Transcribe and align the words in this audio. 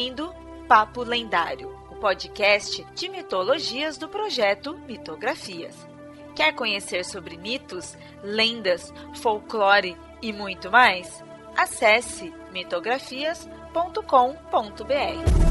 ouvindo 0.00 0.34
Papo 0.66 1.02
Lendário, 1.02 1.78
o 1.90 1.96
podcast 1.96 2.82
de 2.94 3.08
mitologias 3.10 3.98
do 3.98 4.08
projeto 4.08 4.78
Mitografias. 4.86 5.76
Quer 6.34 6.54
conhecer 6.54 7.04
sobre 7.04 7.36
mitos, 7.36 7.98
lendas, 8.22 8.94
folclore 9.16 9.94
e 10.22 10.32
muito 10.32 10.70
mais? 10.70 11.22
Acesse 11.54 12.32
mitografias.com.br. 12.50 15.49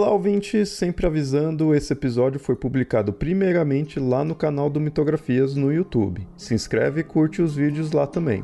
Olá, 0.00 0.12
ouvinte! 0.12 0.64
Sempre 0.64 1.06
avisando, 1.06 1.74
esse 1.74 1.92
episódio 1.92 2.40
foi 2.40 2.56
publicado 2.56 3.12
primeiramente 3.12 4.00
lá 4.00 4.24
no 4.24 4.34
canal 4.34 4.70
do 4.70 4.80
Mitografias 4.80 5.54
no 5.54 5.70
YouTube. 5.70 6.26
Se 6.38 6.54
inscreve 6.54 7.02
e 7.02 7.04
curte 7.04 7.42
os 7.42 7.54
vídeos 7.54 7.92
lá 7.92 8.06
também. 8.06 8.42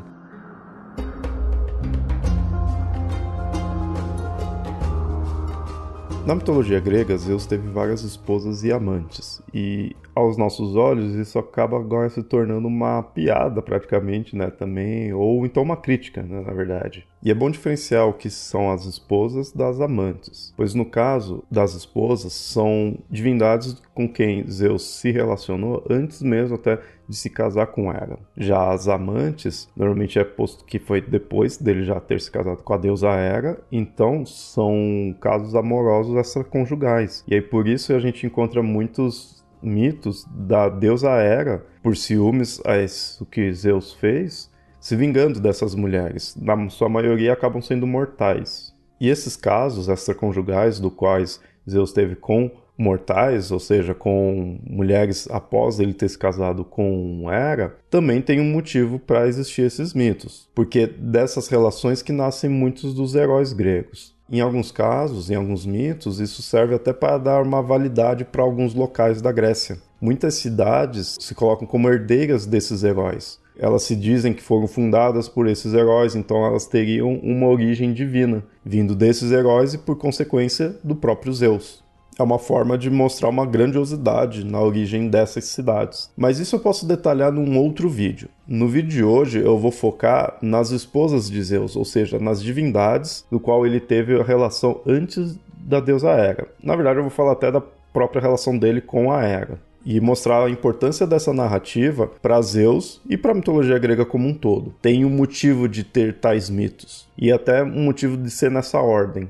Na 6.26 6.34
mitologia 6.34 6.78
grega, 6.78 7.16
Zeus 7.16 7.46
teve 7.46 7.70
várias 7.70 8.02
esposas 8.02 8.62
e 8.62 8.70
amantes, 8.70 9.40
e 9.54 9.96
aos 10.14 10.36
nossos 10.36 10.76
olhos 10.76 11.14
isso 11.14 11.38
acaba 11.38 11.78
agora 11.78 12.10
se 12.10 12.22
tornando 12.22 12.68
uma 12.68 13.02
piada 13.02 13.62
praticamente, 13.62 14.36
né, 14.36 14.50
também, 14.50 15.14
ou 15.14 15.46
então 15.46 15.62
uma 15.62 15.76
crítica, 15.76 16.22
né, 16.22 16.42
na 16.44 16.52
verdade. 16.52 17.06
E 17.22 17.30
é 17.30 17.34
bom 17.34 17.50
diferenciar 17.50 18.06
o 18.06 18.12
que 18.12 18.30
são 18.30 18.70
as 18.70 18.84
esposas 18.84 19.50
das 19.50 19.80
amantes, 19.80 20.52
pois 20.56 20.74
no 20.74 20.84
caso 20.84 21.42
das 21.50 21.74
esposas 21.74 22.32
são 22.32 22.98
divindades 23.10 23.82
com 23.94 24.08
quem 24.08 24.48
Zeus 24.48 24.84
se 24.84 25.10
relacionou 25.10 25.84
antes 25.90 26.22
mesmo 26.22 26.54
até 26.54 26.78
de 27.08 27.16
se 27.16 27.30
casar 27.30 27.68
com 27.68 27.90
ela. 27.90 28.18
Já 28.36 28.70
as 28.70 28.88
amantes, 28.88 29.68
normalmente 29.76 30.18
é 30.18 30.24
posto 30.24 30.64
que 30.64 30.78
foi 30.78 31.00
depois 31.00 31.56
dele 31.56 31.84
já 31.84 32.00
ter 32.00 32.20
se 32.20 32.30
casado 32.30 32.62
com 32.62 32.72
a 32.72 32.78
deusa 32.78 33.10
Hera, 33.10 33.60
então 33.72 34.26
são 34.26 35.14
casos 35.20 35.54
amorosos 35.54 36.16
extraconjugais. 36.16 37.24
E 37.26 37.34
aí 37.34 37.42
por 37.42 37.66
isso 37.66 37.92
a 37.92 37.98
gente 37.98 38.26
encontra 38.26 38.62
muitos 38.62 39.44
mitos 39.62 40.26
da 40.30 40.68
deusa 40.68 41.10
Hera, 41.10 41.64
por 41.82 41.96
ciúmes 41.96 42.60
a 42.64 42.78
isso 42.78 43.24
que 43.26 43.52
Zeus 43.52 43.92
fez, 43.94 44.50
se 44.86 44.94
vingando 44.94 45.40
dessas 45.40 45.74
mulheres. 45.74 46.36
Na 46.40 46.70
sua 46.70 46.88
maioria 46.88 47.32
acabam 47.32 47.60
sendo 47.60 47.88
mortais. 47.88 48.72
E 49.00 49.08
esses 49.08 49.36
casos 49.36 49.88
extraconjugais, 49.88 50.78
do 50.78 50.92
quais 50.92 51.40
Zeus 51.68 51.92
teve 51.92 52.14
com 52.14 52.48
mortais, 52.78 53.50
ou 53.50 53.58
seja, 53.58 53.96
com 53.96 54.60
mulheres 54.64 55.26
após 55.28 55.80
ele 55.80 55.92
ter 55.92 56.08
se 56.08 56.16
casado 56.16 56.64
com 56.64 57.28
Hera, 57.28 57.76
também 57.90 58.22
tem 58.22 58.40
um 58.40 58.52
motivo 58.52 59.00
para 59.00 59.26
existir 59.26 59.62
esses 59.62 59.92
mitos, 59.92 60.48
porque 60.54 60.86
dessas 60.86 61.48
relações 61.48 62.00
que 62.00 62.12
nascem 62.12 62.48
muitos 62.48 62.94
dos 62.94 63.16
heróis 63.16 63.52
gregos. 63.52 64.14
Em 64.30 64.40
alguns 64.40 64.70
casos, 64.70 65.30
em 65.30 65.34
alguns 65.34 65.66
mitos, 65.66 66.20
isso 66.20 66.42
serve 66.42 66.76
até 66.76 66.92
para 66.92 67.18
dar 67.18 67.42
uma 67.42 67.60
validade 67.60 68.24
para 68.24 68.44
alguns 68.44 68.72
locais 68.72 69.20
da 69.20 69.32
Grécia. 69.32 69.78
Muitas 70.00 70.34
cidades 70.34 71.16
se 71.18 71.34
colocam 71.34 71.66
como 71.66 71.88
herdeiras 71.88 72.46
desses 72.46 72.84
heróis. 72.84 73.44
Elas 73.58 73.82
se 73.82 73.96
dizem 73.96 74.32
que 74.32 74.42
foram 74.42 74.66
fundadas 74.66 75.28
por 75.28 75.46
esses 75.46 75.72
heróis, 75.72 76.14
então 76.14 76.44
elas 76.44 76.66
teriam 76.66 77.14
uma 77.22 77.46
origem 77.46 77.92
divina, 77.92 78.44
vindo 78.64 78.94
desses 78.94 79.32
heróis 79.32 79.74
e 79.74 79.78
por 79.78 79.96
consequência 79.96 80.76
do 80.84 80.94
próprio 80.94 81.32
Zeus 81.32 81.86
é 82.18 82.22
uma 82.22 82.38
forma 82.38 82.78
de 82.78 82.90
mostrar 82.90 83.28
uma 83.28 83.44
grandiosidade 83.44 84.44
na 84.44 84.60
origem 84.60 85.08
dessas 85.08 85.44
cidades. 85.44 86.10
Mas 86.16 86.38
isso 86.38 86.56
eu 86.56 86.60
posso 86.60 86.86
detalhar 86.86 87.30
num 87.30 87.58
outro 87.58 87.88
vídeo. 87.88 88.28
No 88.46 88.68
vídeo 88.68 88.90
de 88.90 89.04
hoje 89.04 89.38
eu 89.38 89.58
vou 89.58 89.70
focar 89.70 90.38
nas 90.40 90.70
esposas 90.70 91.30
de 91.30 91.42
Zeus, 91.42 91.76
ou 91.76 91.84
seja, 91.84 92.18
nas 92.18 92.42
divindades 92.42 93.24
do 93.30 93.38
qual 93.38 93.66
ele 93.66 93.80
teve 93.80 94.18
a 94.18 94.24
relação 94.24 94.80
antes 94.86 95.38
da 95.58 95.80
deusa 95.80 96.10
Hera. 96.10 96.48
Na 96.62 96.74
verdade, 96.74 96.98
eu 96.98 97.02
vou 97.02 97.10
falar 97.10 97.32
até 97.32 97.50
da 97.50 97.62
própria 97.92 98.22
relação 98.22 98.56
dele 98.56 98.80
com 98.80 99.12
a 99.12 99.22
Hera 99.22 99.58
e 99.86 100.00
mostrar 100.00 100.44
a 100.44 100.50
importância 100.50 101.06
dessa 101.06 101.32
narrativa 101.32 102.08
para 102.20 102.42
Zeus 102.42 103.00
e 103.08 103.16
para 103.16 103.30
a 103.30 103.34
mitologia 103.34 103.78
grega 103.78 104.04
como 104.04 104.26
um 104.26 104.34
todo. 104.34 104.74
Tem 104.82 105.04
um 105.04 105.08
motivo 105.08 105.68
de 105.68 105.84
ter 105.84 106.18
tais 106.18 106.50
mitos 106.50 107.06
e 107.16 107.30
até 107.30 107.62
um 107.62 107.84
motivo 107.84 108.16
de 108.16 108.28
ser 108.28 108.50
nessa 108.50 108.80
ordem. 108.80 109.28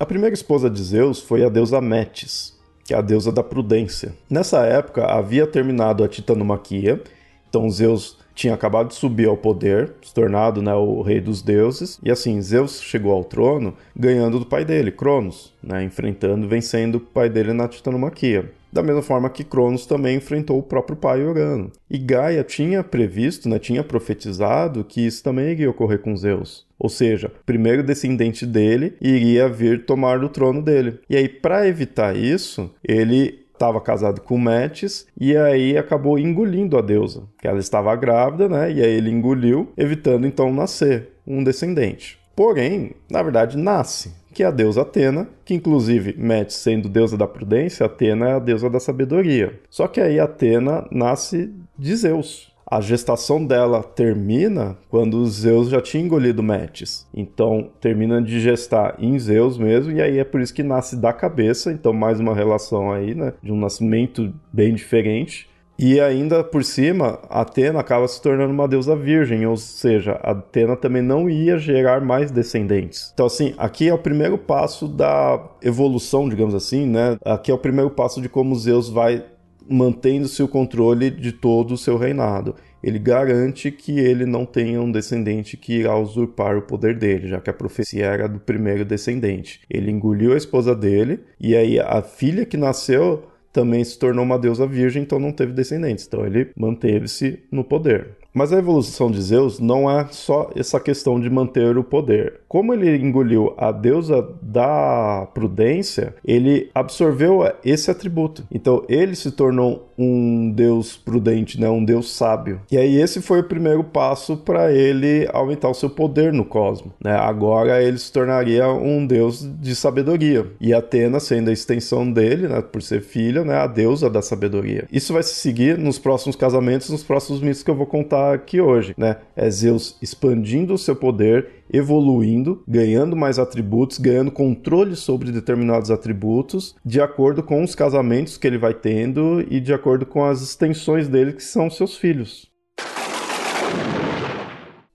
A 0.00 0.06
primeira 0.06 0.32
esposa 0.32 0.70
de 0.70 0.82
Zeus 0.82 1.20
foi 1.20 1.44
a 1.44 1.50
deusa 1.50 1.82
Metis, 1.82 2.56
que 2.82 2.94
é 2.94 2.96
a 2.96 3.02
deusa 3.02 3.30
da 3.30 3.42
prudência. 3.42 4.14
Nessa 4.30 4.64
época 4.64 5.04
havia 5.04 5.46
terminado 5.46 6.02
a 6.02 6.08
titanomaquia, 6.08 7.02
então 7.48 7.68
Zeus 7.68 8.16
tinha 8.38 8.54
acabado 8.54 8.88
de 8.88 8.94
subir 8.94 9.26
ao 9.26 9.36
poder, 9.36 9.94
se 10.00 10.14
tornado 10.14 10.62
né, 10.62 10.72
o 10.72 11.02
rei 11.02 11.20
dos 11.20 11.42
deuses, 11.42 11.98
e 12.04 12.10
assim, 12.10 12.40
Zeus 12.40 12.80
chegou 12.80 13.12
ao 13.12 13.24
trono 13.24 13.74
ganhando 13.96 14.38
do 14.38 14.46
pai 14.46 14.64
dele, 14.64 14.92
Cronos, 14.92 15.52
né, 15.60 15.82
enfrentando, 15.82 16.46
vencendo 16.46 16.94
o 16.94 17.00
pai 17.00 17.28
dele 17.28 17.52
na 17.52 17.66
titanomaquia. 17.66 18.52
Da 18.72 18.80
mesma 18.80 19.02
forma 19.02 19.28
que 19.28 19.42
Cronos 19.42 19.86
também 19.86 20.18
enfrentou 20.18 20.56
o 20.56 20.62
próprio 20.62 20.96
pai 20.96 21.24
Urano. 21.24 21.72
E 21.90 21.98
Gaia 21.98 22.44
tinha 22.44 22.84
previsto, 22.84 23.48
né, 23.48 23.58
tinha 23.58 23.82
profetizado 23.82 24.84
que 24.84 25.04
isso 25.04 25.24
também 25.24 25.50
iria 25.50 25.70
ocorrer 25.70 25.98
com 25.98 26.16
Zeus. 26.16 26.64
Ou 26.78 26.88
seja, 26.88 27.28
o 27.28 27.44
primeiro 27.44 27.82
descendente 27.82 28.46
dele 28.46 28.94
iria 29.00 29.48
vir 29.48 29.84
tomar 29.84 30.22
o 30.22 30.28
trono 30.28 30.62
dele. 30.62 31.00
E 31.10 31.16
aí, 31.16 31.28
para 31.28 31.66
evitar 31.66 32.14
isso, 32.14 32.70
ele 32.84 33.47
estava 33.58 33.80
casado 33.80 34.20
com 34.20 34.38
Metis 34.38 35.06
e 35.20 35.36
aí 35.36 35.76
acabou 35.76 36.18
engolindo 36.18 36.78
a 36.78 36.80
deusa, 36.80 37.24
que 37.40 37.48
ela 37.48 37.58
estava 37.58 37.94
grávida, 37.96 38.48
né? 38.48 38.72
E 38.72 38.80
aí 38.80 38.92
ele 38.92 39.10
engoliu, 39.10 39.72
evitando 39.76 40.26
então 40.26 40.52
nascer 40.52 41.10
um 41.26 41.42
descendente. 41.42 42.18
Porém, 42.36 42.92
na 43.10 43.20
verdade, 43.20 43.58
nasce, 43.58 44.12
que 44.32 44.44
é 44.44 44.46
a 44.46 44.52
deusa 44.52 44.82
Atena, 44.82 45.28
que 45.44 45.54
inclusive 45.54 46.14
Metis 46.16 46.54
sendo 46.54 46.88
deusa 46.88 47.16
da 47.16 47.26
prudência, 47.26 47.84
Atena 47.84 48.28
é 48.28 48.32
a 48.34 48.38
deusa 48.38 48.70
da 48.70 48.78
sabedoria. 48.78 49.58
Só 49.68 49.88
que 49.88 50.00
aí 50.00 50.20
Atena 50.20 50.86
nasce 50.92 51.52
de 51.76 51.96
Zeus, 51.96 52.47
a 52.70 52.80
gestação 52.80 53.44
dela 53.44 53.82
termina 53.82 54.76
quando 54.90 55.24
Zeus 55.26 55.70
já 55.70 55.80
tinha 55.80 56.04
engolido 56.04 56.42
Metis. 56.42 57.06
Então, 57.14 57.70
termina 57.80 58.20
de 58.20 58.38
gestar 58.40 58.96
em 58.98 59.18
Zeus 59.18 59.56
mesmo, 59.56 59.92
e 59.92 60.02
aí 60.02 60.18
é 60.18 60.24
por 60.24 60.40
isso 60.40 60.52
que 60.52 60.62
nasce 60.62 60.96
da 60.96 61.12
cabeça. 61.12 61.72
Então, 61.72 61.92
mais 61.92 62.20
uma 62.20 62.34
relação 62.34 62.92
aí, 62.92 63.14
né? 63.14 63.32
De 63.42 63.50
um 63.50 63.58
nascimento 63.58 64.32
bem 64.52 64.74
diferente. 64.74 65.48
E 65.78 66.00
ainda 66.00 66.42
por 66.42 66.64
cima, 66.64 67.20
Atena 67.30 67.78
acaba 67.78 68.08
se 68.08 68.20
tornando 68.20 68.52
uma 68.52 68.66
deusa 68.66 68.96
virgem, 68.96 69.46
ou 69.46 69.56
seja, 69.56 70.14
Atena 70.24 70.76
também 70.76 71.02
não 71.02 71.30
ia 71.30 71.56
gerar 71.56 72.00
mais 72.00 72.32
descendentes. 72.32 73.12
Então, 73.14 73.26
assim, 73.26 73.54
aqui 73.56 73.88
é 73.88 73.94
o 73.94 73.98
primeiro 73.98 74.36
passo 74.36 74.88
da 74.88 75.40
evolução, 75.62 76.28
digamos 76.28 76.52
assim, 76.52 76.84
né? 76.84 77.16
Aqui 77.24 77.52
é 77.52 77.54
o 77.54 77.58
primeiro 77.58 77.90
passo 77.90 78.20
de 78.20 78.28
como 78.28 78.56
Zeus 78.56 78.88
vai 78.88 79.24
mantendo-se 79.68 80.42
o 80.42 80.48
controle 80.48 81.10
de 81.10 81.32
todo 81.32 81.74
o 81.74 81.78
seu 81.78 81.96
reinado. 81.96 82.54
Ele 82.82 82.98
garante 82.98 83.70
que 83.70 83.98
ele 83.98 84.24
não 84.24 84.44
tenha 84.44 84.80
um 84.80 84.90
descendente 84.90 85.56
que 85.56 85.80
irá 85.80 85.98
usurpar 85.98 86.56
o 86.56 86.62
poder 86.62 86.96
dele, 86.96 87.28
já 87.28 87.40
que 87.40 87.50
a 87.50 87.54
profecia 87.54 88.06
era 88.06 88.28
do 88.28 88.38
primeiro 88.38 88.84
descendente. 88.84 89.60
Ele 89.68 89.90
engoliu 89.90 90.32
a 90.32 90.36
esposa 90.36 90.74
dele, 90.74 91.20
e 91.40 91.56
aí 91.56 91.80
a 91.80 92.00
filha 92.02 92.46
que 92.46 92.56
nasceu 92.56 93.24
também 93.52 93.82
se 93.82 93.98
tornou 93.98 94.24
uma 94.24 94.38
deusa 94.38 94.66
virgem, 94.66 95.02
então 95.02 95.18
não 95.18 95.32
teve 95.32 95.52
descendentes. 95.52 96.06
Então 96.06 96.24
ele 96.24 96.50
manteve-se 96.56 97.40
no 97.50 97.64
poder. 97.64 98.18
Mas 98.32 98.52
a 98.52 98.58
evolução 98.58 99.10
de 99.10 99.20
Zeus 99.20 99.58
não 99.58 99.90
é 99.90 100.06
só 100.10 100.50
essa 100.54 100.78
questão 100.78 101.18
de 101.18 101.28
manter 101.28 101.76
o 101.76 101.82
poder. 101.82 102.40
Como 102.46 102.72
ele 102.72 102.96
engoliu 102.96 103.54
a 103.56 103.72
deusa 103.72 104.22
da 104.48 105.28
prudência, 105.34 106.14
ele 106.24 106.70
absorveu 106.74 107.42
esse 107.64 107.90
atributo. 107.90 108.44
Então 108.50 108.82
ele 108.88 109.14
se 109.14 109.30
tornou 109.30 109.88
um 109.98 110.50
deus 110.50 110.96
prudente, 110.96 111.60
né? 111.60 111.68
um 111.68 111.84
deus 111.84 112.10
sábio. 112.12 112.60
E 112.70 112.78
aí 112.78 113.00
esse 113.00 113.20
foi 113.20 113.40
o 113.40 113.44
primeiro 113.44 113.82
passo 113.82 114.36
para 114.36 114.72
ele 114.72 115.28
aumentar 115.32 115.68
o 115.68 115.74
seu 115.74 115.90
poder 115.90 116.32
no 116.32 116.44
cosmos. 116.44 116.92
Né? 117.02 117.12
Agora 117.12 117.82
ele 117.82 117.98
se 117.98 118.12
tornaria 118.12 118.68
um 118.68 119.04
deus 119.04 119.48
de 119.60 119.74
sabedoria. 119.74 120.46
E 120.60 120.72
Atena, 120.72 121.18
sendo 121.18 121.50
a 121.50 121.52
extensão 121.52 122.10
dele, 122.10 122.48
né? 122.48 122.62
por 122.62 122.80
ser 122.80 123.02
filha, 123.02 123.44
né? 123.44 123.56
a 123.56 123.66
deusa 123.66 124.08
da 124.08 124.22
sabedoria. 124.22 124.86
Isso 124.90 125.12
vai 125.12 125.22
se 125.22 125.34
seguir 125.34 125.76
nos 125.76 125.98
próximos 125.98 126.36
casamentos, 126.36 126.88
nos 126.90 127.02
próximos 127.02 127.40
mitos 127.40 127.62
que 127.62 127.70
eu 127.70 127.74
vou 127.74 127.86
contar 127.86 128.32
aqui 128.32 128.60
hoje, 128.60 128.94
né? 128.96 129.16
É 129.36 129.50
Zeus 129.50 129.96
expandindo 130.00 130.74
o 130.74 130.78
seu 130.78 130.94
poder, 130.94 131.57
evoluindo, 131.72 132.62
ganhando 132.66 133.16
mais 133.16 133.38
atributos, 133.38 133.98
ganhando 133.98 134.30
controle 134.30 134.96
sobre 134.96 135.30
determinados 135.30 135.90
atributos, 135.90 136.74
de 136.84 137.00
acordo 137.00 137.42
com 137.42 137.62
os 137.62 137.74
casamentos 137.74 138.36
que 138.36 138.46
ele 138.46 138.58
vai 138.58 138.74
tendo 138.74 139.44
e 139.50 139.60
de 139.60 139.72
acordo 139.72 140.06
com 140.06 140.24
as 140.24 140.42
extensões 140.42 141.08
dele, 141.08 141.32
que 141.32 141.42
são 141.42 141.70
seus 141.70 141.96
filhos. 141.96 142.48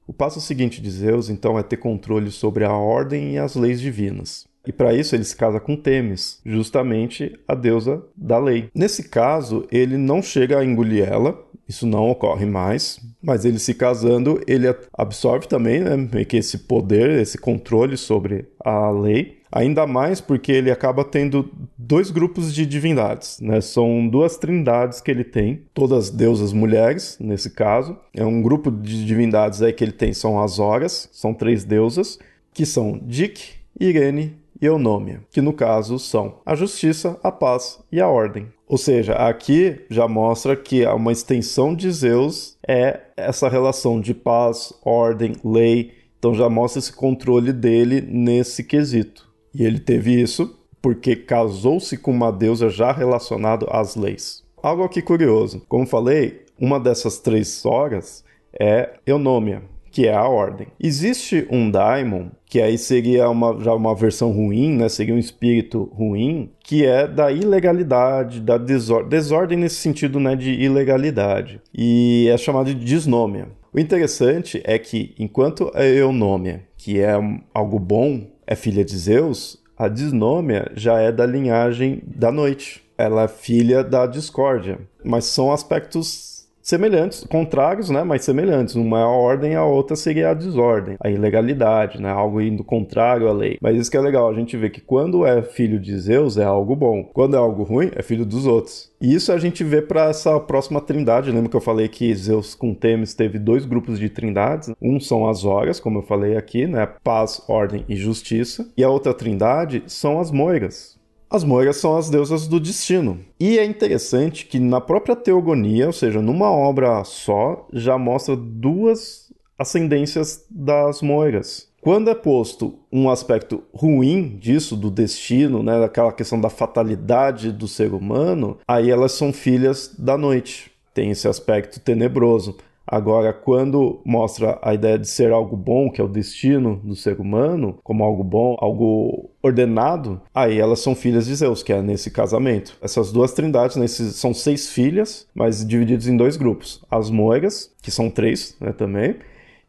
O 0.06 0.14
passo 0.14 0.40
seguinte 0.40 0.82
de 0.82 0.92
Zeus, 0.92 1.30
então, 1.30 1.58
é 1.58 1.64
ter 1.64 1.78
controle 1.78 2.30
sobre 2.30 2.64
a 2.64 2.74
ordem 2.74 3.34
e 3.34 3.38
as 3.38 3.56
leis 3.56 3.82
divinas. 3.82 4.46
E 4.66 4.72
para 4.72 4.94
isso 4.94 5.16
ele 5.16 5.24
se 5.24 5.36
casa 5.36 5.60
com 5.60 5.76
Temis, 5.76 6.40
justamente 6.46 7.38
a 7.48 7.56
deusa 7.56 8.04
da 8.16 8.38
lei. 8.38 8.70
Nesse 8.74 9.10
caso, 9.10 9.68
ele 9.72 9.98
não 9.98 10.22
chega 10.22 10.60
a 10.60 10.66
engolir 10.66 11.08
ela, 11.08 11.38
isso 11.68 11.86
não 11.86 12.10
ocorre 12.10 12.46
mais, 12.46 13.00
mas 13.24 13.46
ele 13.46 13.58
se 13.58 13.74
casando, 13.74 14.42
ele 14.46 14.68
absorve 14.96 15.48
também 15.48 15.80
né, 15.80 15.96
meio 15.96 16.26
que 16.26 16.38
esse 16.38 16.60
poder, 16.60 17.10
esse 17.22 17.38
controle 17.38 17.96
sobre 17.96 18.46
a 18.60 18.90
lei. 18.90 19.42
Ainda 19.52 19.86
mais 19.86 20.20
porque 20.20 20.52
ele 20.52 20.72
acaba 20.72 21.06
tendo 21.06 21.50
dois 21.78 22.10
grupos 22.10 22.54
de 22.54 22.66
divindades, 22.66 23.40
né? 23.40 23.62
São 23.62 24.08
duas 24.08 24.36
trindades 24.36 25.00
que 25.00 25.12
ele 25.12 25.24
tem, 25.24 25.62
todas 25.76 26.10
deusas 26.10 26.52
mulheres, 26.52 27.18
nesse 27.20 27.52
caso. 27.52 27.96
É 28.16 28.26
um 28.26 28.42
grupo 28.42 28.72
de 28.72 29.06
divindades 29.06 29.62
aí 29.62 29.72
que 29.72 29.84
ele 29.84 29.92
tem, 29.92 30.12
são 30.12 30.42
as 30.42 30.58
Horas, 30.58 31.08
são 31.12 31.36
três 31.36 31.64
deusas, 31.64 32.18
que 32.52 32.66
são 32.66 32.98
Dik, 32.98 33.52
Irene 33.80 34.36
e 34.60 34.66
Eunômia, 34.66 35.22
que 35.32 35.42
no 35.42 35.54
caso 35.54 36.00
são 36.00 36.40
a 36.44 36.56
justiça, 36.56 37.20
a 37.22 37.32
paz 37.32 37.80
e 37.92 38.02
a 38.02 38.08
ordem. 38.08 38.48
Ou 38.74 38.78
seja, 38.80 39.14
aqui 39.14 39.82
já 39.88 40.08
mostra 40.08 40.56
que 40.56 40.84
uma 40.88 41.12
extensão 41.12 41.76
de 41.76 41.92
Zeus 41.92 42.58
é 42.68 43.02
essa 43.16 43.48
relação 43.48 44.02
de 44.02 44.16
paz, 44.16 44.74
ordem, 44.84 45.36
lei. 45.46 45.92
Então 46.18 46.34
já 46.34 46.50
mostra 46.50 46.80
esse 46.80 46.92
controle 46.92 47.54
dele 47.54 48.02
nesse 48.02 48.64
quesito. 48.64 49.30
E 49.54 49.64
ele 49.64 49.80
teve 49.80 50.20
isso 50.20 50.60
porque 50.82 51.16
casou-se 51.16 51.96
com 52.00 52.10
uma 52.10 52.32
deusa 52.32 52.68
já 52.68 52.92
relacionada 52.92 53.68
às 53.70 53.96
leis. 53.96 54.44
Algo 54.64 54.84
aqui 54.84 55.04
curioso. 55.04 55.62
Como 55.70 55.86
falei, 55.86 56.42
uma 56.60 56.80
dessas 56.80 57.20
três 57.20 57.64
horas 57.68 58.26
é 58.60 58.94
Eunômia, 59.06 59.62
que 59.94 60.08
é 60.08 60.14
a 60.14 60.28
ordem. 60.28 60.68
Existe 60.80 61.48
um 61.52 61.70
daimon, 61.70 62.30
que 62.48 62.60
aí 62.60 62.80
seria 62.80 63.30
uma, 63.30 63.62
já 63.62 63.76
uma 63.76 63.94
versão 63.94 64.32
ruim, 64.32 64.76
né? 64.76 64.90
seria 64.90 65.14
um 65.14 65.20
espírito 65.20 65.84
ruim, 65.94 66.50
que 66.64 66.84
é 66.84 67.08
da 67.08 67.32
ilegalidade, 67.32 68.42
da 68.42 68.58
desordem, 68.58 69.10
desordem 69.10 69.58
nesse 69.60 69.76
sentido 69.76 70.20
né, 70.20 70.36
de 70.36 70.52
ilegalidade, 70.52 71.62
e 71.72 72.28
é 72.28 72.36
chamado 72.38 72.74
de 72.74 72.84
desnômia. 72.84 73.50
O 73.72 73.80
interessante 73.80 74.62
é 74.66 74.80
que, 74.80 75.14
enquanto 75.20 75.72
a 75.76 75.86
eunômia, 75.86 76.64
que 76.76 77.00
é 77.00 77.14
algo 77.54 77.78
bom, 77.78 78.28
é 78.48 78.56
filha 78.56 78.84
de 78.84 78.98
Zeus, 78.98 79.62
a 79.78 79.88
desnômia 79.88 80.72
já 80.76 81.00
é 81.00 81.12
da 81.12 81.26
linhagem 81.26 82.02
da 82.04 82.32
noite. 82.32 82.84
Ela 82.98 83.24
é 83.24 83.28
filha 83.28 83.84
da 83.84 84.08
discórdia, 84.08 84.80
mas 85.04 85.26
são 85.26 85.52
aspectos 85.52 86.33
semelhantes, 86.64 87.26
contrários, 87.26 87.90
né, 87.90 88.04
mas 88.04 88.24
semelhantes. 88.24 88.76
Uma 88.76 89.00
é 89.00 89.04
a 89.04 89.08
ordem, 89.08 89.56
a 89.56 89.66
outra 89.66 89.96
seria 89.96 90.30
a 90.30 90.34
desordem, 90.34 90.96
a 91.00 91.10
ilegalidade, 91.10 92.02
né, 92.02 92.10
algo 92.10 92.42
indo 92.42 92.64
contrário 92.64 93.28
à 93.28 93.34
lei. 93.34 93.58
Mas 93.62 93.78
isso 93.78 93.92
que 93.92 93.98
é 93.98 94.02
legal, 94.02 94.30
a 94.30 94.34
gente 94.34 94.56
vê 94.56 94.70
que 94.70 94.82
quando 94.82 95.26
é 95.26 95.42
filho 95.44 95.80
de 95.80 95.96
Zeus 96.00 96.38
é 96.38 96.46
algo 96.46 96.76
bom, 96.76 97.04
quando 97.04 97.36
é 97.36 97.40
algo 97.40 97.64
ruim 97.64 97.92
é 97.94 98.02
filho 98.02 98.26
dos 98.26 98.46
outros. 98.46 98.92
E 99.02 99.14
isso 99.14 99.34
a 99.34 99.38
gente 99.38 99.64
vê 99.66 99.82
para 99.82 100.06
essa 100.06 100.40
próxima 100.40 100.80
trindade. 100.80 101.30
Lembra 101.30 101.50
que 101.50 101.56
eu 101.58 101.62
falei 101.62 101.90
que 101.90 102.16
Zeus 102.16 102.56
com 102.56 102.74
Temis 102.74 103.14
teve 103.14 103.38
dois 103.38 103.66
grupos 103.66 104.00
de 104.00 104.08
trindades? 104.08 104.72
Um 104.82 104.98
são 104.98 105.28
as 105.28 105.44
horas, 105.44 105.80
como 105.80 106.00
eu 106.00 106.04
falei 106.04 106.38
aqui, 106.38 106.66
né, 106.66 106.88
paz, 107.04 107.42
ordem 107.50 107.84
e 107.90 107.98
justiça, 107.98 108.72
e 108.78 108.84
a 108.84 108.90
outra 108.90 109.14
trindade 109.14 109.84
são 109.88 110.22
as 110.22 110.32
moiras. 110.32 110.98
As 111.34 111.44
moiras 111.44 111.78
são 111.78 111.98
as 111.98 112.12
deusas 112.12 112.48
do 112.48 112.60
destino. 112.60 113.20
E 113.40 113.58
é 113.58 113.66
interessante 113.66 114.46
que 114.46 114.60
na 114.60 114.80
própria 114.80 115.16
teogonia, 115.16 115.88
ou 115.88 115.92
seja, 115.92 116.22
numa 116.22 116.52
obra 116.52 117.04
só, 117.04 117.68
já 117.74 117.98
mostra 117.98 118.36
duas 118.36 119.34
ascendências 119.58 120.46
das 120.48 121.02
moiras. 121.02 121.68
Quando 121.82 122.12
é 122.12 122.14
posto 122.14 122.78
um 122.92 123.10
aspecto 123.10 123.64
ruim 123.74 124.38
disso, 124.38 124.76
do 124.76 124.92
destino, 124.92 125.64
né, 125.64 125.80
daquela 125.80 126.14
questão 126.14 126.40
da 126.40 126.52
fatalidade 126.52 127.52
do 127.52 127.68
ser 127.68 127.96
humano, 127.96 128.60
aí 128.68 128.92
elas 128.92 129.14
são 129.14 129.34
filhas 129.34 129.92
da 129.98 130.16
noite. 130.16 130.72
Tem 130.94 131.10
esse 131.10 131.28
aspecto 131.28 131.80
tenebroso. 131.80 132.58
Agora, 132.86 133.32
quando 133.32 134.02
mostra 134.06 134.60
a 134.62 134.74
ideia 134.74 135.00
de 135.00 135.08
ser 135.08 135.32
algo 135.32 135.56
bom, 135.56 135.90
que 135.90 136.02
é 136.02 136.04
o 136.04 136.08
destino 136.08 136.82
do 136.84 136.96
ser 136.96 137.20
humano, 137.20 137.80
como 137.84 138.04
algo 138.04 138.24
bom, 138.24 138.58
algo 138.60 139.32
ordenado, 139.42 140.22
aí 140.34 140.60
elas 140.60 140.80
são 140.80 140.94
filhas 140.94 141.26
de 141.26 141.36
Zeus, 141.36 141.64
que 141.64 141.72
é 141.72 141.82
nesse 141.82 142.12
casamento. 142.12 142.78
Essas 142.82 143.12
duas 143.12 143.32
trindades 143.34 143.78
nesses, 143.78 144.16
são 144.18 144.34
seis 144.34 144.70
filhas, 144.70 145.28
mas 145.34 145.66
divididas 145.66 146.08
em 146.08 146.18
dois 146.18 146.36
grupos: 146.36 146.84
as 146.92 147.10
Moiras, 147.10 147.74
que 147.82 147.90
são 147.90 148.10
três 148.10 148.56
né, 148.60 148.74
também, 148.74 149.16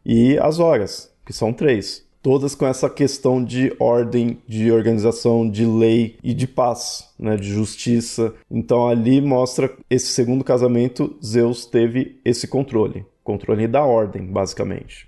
e 0.05 0.37
as 0.37 0.59
Horas, 0.59 1.11
que 1.25 1.33
são 1.33 1.53
três 1.53 2.04
todas 2.25 2.55
com 2.55 2.65
essa 2.65 2.89
questão 2.89 3.43
de 3.43 3.71
ordem, 3.77 4.39
de 4.47 4.71
organização, 4.71 5.47
de 5.47 5.63
lei 5.63 6.17
e 6.23 6.33
de 6.33 6.47
paz, 6.47 7.07
né, 7.19 7.37
de 7.37 7.47
justiça. 7.47 8.33
Então 8.49 8.87
ali 8.87 9.21
mostra 9.21 9.71
esse 9.91 10.07
segundo 10.07 10.43
casamento, 10.43 11.15
Zeus 11.23 11.67
teve 11.67 12.19
esse 12.25 12.47
controle, 12.47 13.05
controle 13.23 13.67
da 13.67 13.85
ordem, 13.85 14.25
basicamente. 14.25 15.07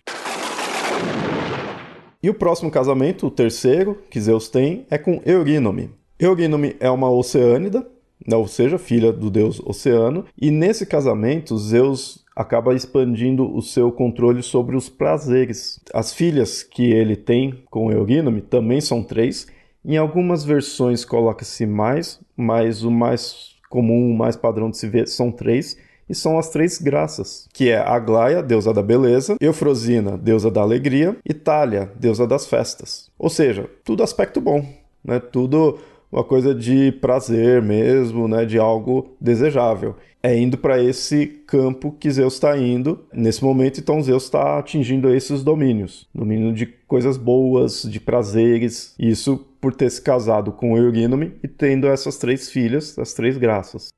E 2.21 2.29
o 2.29 2.35
próximo 2.35 2.69
casamento, 2.69 3.25
o 3.25 3.31
terceiro, 3.31 3.97
que 4.11 4.21
Zeus 4.21 4.47
tem, 4.47 4.85
é 4.87 4.99
com 4.99 5.19
Eurínome. 5.25 5.89
Eurínome 6.19 6.75
é 6.79 6.91
uma 6.91 7.09
oceânida, 7.09 7.79
né, 8.27 8.37
ou 8.37 8.47
seja, 8.47 8.77
filha 8.77 9.11
do 9.11 9.31
deus 9.31 9.59
Oceano, 9.65 10.25
e 10.39 10.51
nesse 10.51 10.85
casamento 10.85 11.57
Zeus 11.57 12.26
acaba 12.37 12.75
expandindo 12.75 13.51
o 13.51 13.63
seu 13.63 13.91
controle 13.91 14.43
sobre 14.43 14.75
os 14.75 14.87
prazeres. 14.87 15.79
As 15.91 16.13
filhas 16.13 16.61
que 16.61 16.91
ele 16.91 17.15
tem 17.15 17.63
com 17.71 17.91
Eurínome 17.91 18.41
também 18.41 18.79
são 18.79 19.01
três. 19.01 19.47
Em 19.83 19.97
algumas 19.97 20.45
versões 20.45 21.03
coloca-se 21.03 21.65
mais, 21.65 22.19
mas 22.37 22.83
o 22.83 22.91
mais 22.91 23.55
comum, 23.71 24.11
o 24.11 24.15
mais 24.15 24.35
padrão 24.35 24.69
de 24.69 24.77
se 24.77 24.87
ver 24.87 25.07
são 25.07 25.31
três. 25.31 25.75
E 26.07 26.13
são 26.13 26.37
as 26.37 26.49
três 26.49 26.77
graças, 26.77 27.49
que 27.51 27.69
é 27.69 27.77
Aglaia, 27.79 28.41
deusa 28.41 28.71
da 28.71 28.81
beleza, 28.81 29.35
Eufrosina, 29.41 30.17
deusa 30.17 30.49
da 30.49 30.61
alegria, 30.61 31.17
e 31.27 31.33
Thalia, 31.33 31.91
deusa 31.99 32.25
das 32.25 32.45
festas. 32.47 33.11
Ou 33.19 33.29
seja, 33.29 33.69
tudo 33.83 34.03
aspecto 34.03 34.39
bom, 34.39 34.65
né? 35.03 35.19
Tudo 35.19 35.79
uma 36.11 36.23
coisa 36.23 36.53
de 36.53 36.91
prazer 36.93 37.61
mesmo, 37.61 38.27
né, 38.27 38.45
de 38.45 38.57
algo 38.57 39.15
desejável. 39.19 39.95
É 40.21 40.37
indo 40.37 40.57
para 40.57 40.81
esse 40.81 41.27
campo 41.45 41.95
que 41.97 42.09
Zeus 42.09 42.33
está 42.33 42.57
indo 42.57 43.05
nesse 43.13 43.43
momento, 43.43 43.79
então 43.79 44.01
Zeus 44.01 44.23
está 44.23 44.57
atingindo 44.57 45.13
esses 45.13 45.43
domínios, 45.43 46.07
domínio 46.13 46.51
de 46.53 46.65
coisas 46.65 47.17
boas, 47.17 47.83
de 47.83 47.99
prazeres. 47.99 48.95
Isso 48.97 49.45
por 49.61 49.73
ter 49.73 49.89
se 49.89 50.01
casado 50.01 50.51
com 50.51 50.77
Eurínome 50.77 51.33
e 51.43 51.47
tendo 51.47 51.87
essas 51.87 52.17
três 52.17 52.49
filhas, 52.49 52.97
as 52.97 53.13
três 53.13 53.37
graças. 53.37 53.89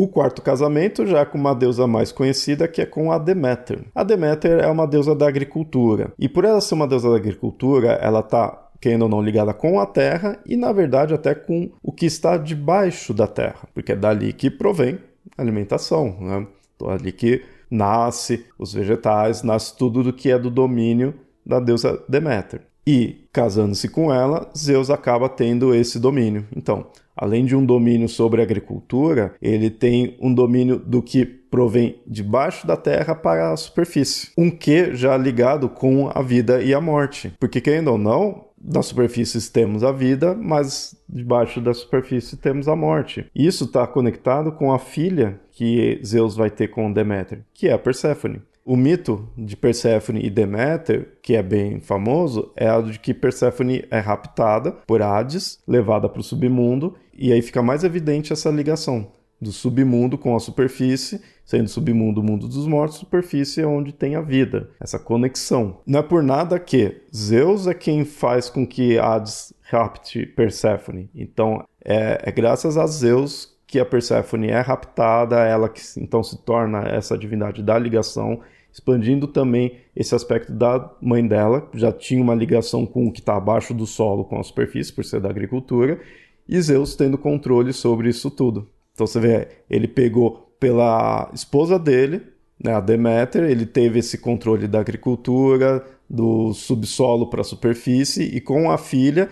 O 0.00 0.06
quarto 0.06 0.42
casamento 0.42 1.04
já 1.04 1.18
é 1.18 1.24
com 1.24 1.36
uma 1.36 1.52
deusa 1.52 1.84
mais 1.88 2.12
conhecida, 2.12 2.68
que 2.68 2.80
é 2.80 2.86
com 2.86 3.10
a 3.10 3.18
Deméter. 3.18 3.80
A 3.92 4.04
Deméter 4.04 4.60
é 4.60 4.68
uma 4.68 4.86
deusa 4.86 5.12
da 5.12 5.26
agricultura. 5.26 6.12
E 6.16 6.28
por 6.28 6.44
ela 6.44 6.60
ser 6.60 6.74
uma 6.74 6.86
deusa 6.86 7.10
da 7.10 7.16
agricultura, 7.16 7.98
ela 8.00 8.20
está 8.20 8.67
querendo 8.80 9.02
ou 9.02 9.08
não, 9.08 9.22
ligada 9.22 9.52
com 9.52 9.80
a 9.80 9.86
terra 9.86 10.38
e, 10.46 10.56
na 10.56 10.72
verdade, 10.72 11.14
até 11.14 11.34
com 11.34 11.70
o 11.82 11.92
que 11.92 12.06
está 12.06 12.36
debaixo 12.36 13.12
da 13.12 13.26
terra, 13.26 13.68
porque 13.74 13.92
é 13.92 13.96
dali 13.96 14.32
que 14.32 14.50
provém 14.50 14.98
a 15.36 15.42
alimentação, 15.42 16.16
né? 16.20 16.46
Então, 16.76 16.90
é 16.90 16.94
ali 16.94 17.12
que 17.12 17.42
nasce 17.70 18.46
os 18.58 18.72
vegetais, 18.72 19.42
nasce 19.42 19.76
tudo 19.76 20.02
do 20.02 20.12
que 20.12 20.30
é 20.30 20.38
do 20.38 20.50
domínio 20.50 21.14
da 21.44 21.58
deusa 21.60 22.02
Deméter. 22.08 22.62
E, 22.86 23.26
casando-se 23.32 23.88
com 23.88 24.12
ela, 24.12 24.50
Zeus 24.56 24.88
acaba 24.88 25.28
tendo 25.28 25.74
esse 25.74 25.98
domínio. 25.98 26.46
Então, 26.56 26.86
além 27.14 27.44
de 27.44 27.54
um 27.54 27.64
domínio 27.64 28.08
sobre 28.08 28.40
a 28.40 28.44
agricultura, 28.44 29.34
ele 29.42 29.68
tem 29.68 30.16
um 30.20 30.32
domínio 30.32 30.78
do 30.78 31.02
que 31.02 31.26
provém 31.26 32.00
debaixo 32.06 32.66
da 32.66 32.76
terra 32.76 33.14
para 33.14 33.52
a 33.52 33.56
superfície. 33.56 34.30
Um 34.38 34.50
que 34.50 34.94
já 34.94 35.16
ligado 35.18 35.68
com 35.68 36.10
a 36.14 36.22
vida 36.22 36.62
e 36.62 36.72
a 36.72 36.80
morte. 36.80 37.32
Porque, 37.38 37.60
querendo 37.60 37.88
ou 37.88 37.98
não, 37.98 38.47
na 38.62 38.82
superfície 38.82 39.50
temos 39.50 39.84
a 39.84 39.92
vida, 39.92 40.34
mas 40.34 40.96
debaixo 41.08 41.60
da 41.60 41.72
superfície 41.72 42.36
temos 42.36 42.68
a 42.68 42.76
morte. 42.76 43.26
Isso 43.34 43.64
está 43.64 43.86
conectado 43.86 44.52
com 44.52 44.72
a 44.72 44.78
filha 44.78 45.40
que 45.52 46.00
Zeus 46.04 46.36
vai 46.36 46.50
ter 46.50 46.68
com 46.68 46.92
Deméter, 46.92 47.40
que 47.54 47.68
é 47.68 47.72
a 47.72 47.78
Perséfone. 47.78 48.42
O 48.64 48.76
mito 48.76 49.26
de 49.36 49.56
Perséfone 49.56 50.20
e 50.22 50.28
Deméter, 50.28 51.18
que 51.22 51.34
é 51.34 51.42
bem 51.42 51.80
famoso, 51.80 52.52
é 52.54 52.70
o 52.70 52.82
de 52.82 52.98
que 52.98 53.14
Perséfone 53.14 53.84
é 53.90 53.98
raptada 53.98 54.72
por 54.86 55.00
Hades, 55.00 55.58
levada 55.66 56.06
para 56.08 56.20
o 56.20 56.24
submundo, 56.24 56.94
e 57.16 57.32
aí 57.32 57.40
fica 57.40 57.62
mais 57.62 57.82
evidente 57.82 58.32
essa 58.32 58.50
ligação 58.50 59.10
do 59.40 59.52
submundo 59.52 60.18
com 60.18 60.34
a 60.34 60.40
superfície, 60.40 61.20
sendo 61.44 61.68
submundo 61.68 62.20
o 62.20 62.24
mundo 62.24 62.48
dos 62.48 62.66
mortos, 62.66 62.98
superfície 62.98 63.60
é 63.60 63.66
onde 63.66 63.92
tem 63.92 64.16
a 64.16 64.20
vida, 64.20 64.70
essa 64.80 64.98
conexão. 64.98 65.78
Não 65.86 66.00
é 66.00 66.02
por 66.02 66.22
nada 66.22 66.58
que 66.58 67.02
Zeus 67.14 67.66
é 67.66 67.74
quem 67.74 68.04
faz 68.04 68.50
com 68.50 68.66
que 68.66 68.98
Hades 68.98 69.52
rapte 69.62 70.26
Perséfone. 70.26 71.08
Então, 71.14 71.64
é, 71.84 72.20
é 72.24 72.32
graças 72.32 72.76
a 72.76 72.86
Zeus 72.86 73.56
que 73.66 73.78
a 73.78 73.84
Perséfone 73.84 74.48
é 74.48 74.60
raptada, 74.60 75.44
ela 75.44 75.68
que 75.68 75.80
então 75.98 76.22
se 76.22 76.38
torna 76.38 76.80
essa 76.88 77.16
divindade 77.16 77.62
da 77.62 77.78
ligação, 77.78 78.40
expandindo 78.72 79.26
também 79.26 79.76
esse 79.94 80.14
aspecto 80.14 80.52
da 80.52 80.90
mãe 81.00 81.26
dela, 81.26 81.68
já 81.74 81.92
tinha 81.92 82.22
uma 82.22 82.34
ligação 82.34 82.86
com 82.86 83.06
o 83.06 83.12
que 83.12 83.20
está 83.20 83.36
abaixo 83.36 83.74
do 83.74 83.86
solo, 83.86 84.24
com 84.24 84.38
a 84.38 84.42
superfície, 84.42 84.92
por 84.92 85.04
ser 85.04 85.20
da 85.20 85.28
agricultura, 85.28 86.00
e 86.48 86.60
Zeus 86.60 86.96
tendo 86.96 87.18
controle 87.18 87.72
sobre 87.72 88.08
isso 88.08 88.30
tudo. 88.30 88.68
Então 88.98 89.06
você 89.06 89.20
vê, 89.20 89.46
ele 89.70 89.86
pegou 89.86 90.52
pela 90.58 91.30
esposa 91.32 91.78
dele, 91.78 92.20
né, 92.60 92.74
a 92.74 92.80
Deméter, 92.80 93.44
ele 93.44 93.64
teve 93.64 94.00
esse 94.00 94.18
controle 94.18 94.66
da 94.66 94.80
agricultura, 94.80 95.86
do 96.10 96.52
subsolo 96.52 97.30
para 97.30 97.42
a 97.42 97.44
superfície, 97.44 98.24
e 98.24 98.40
com 98.40 98.68
a 98.72 98.76
filha 98.76 99.28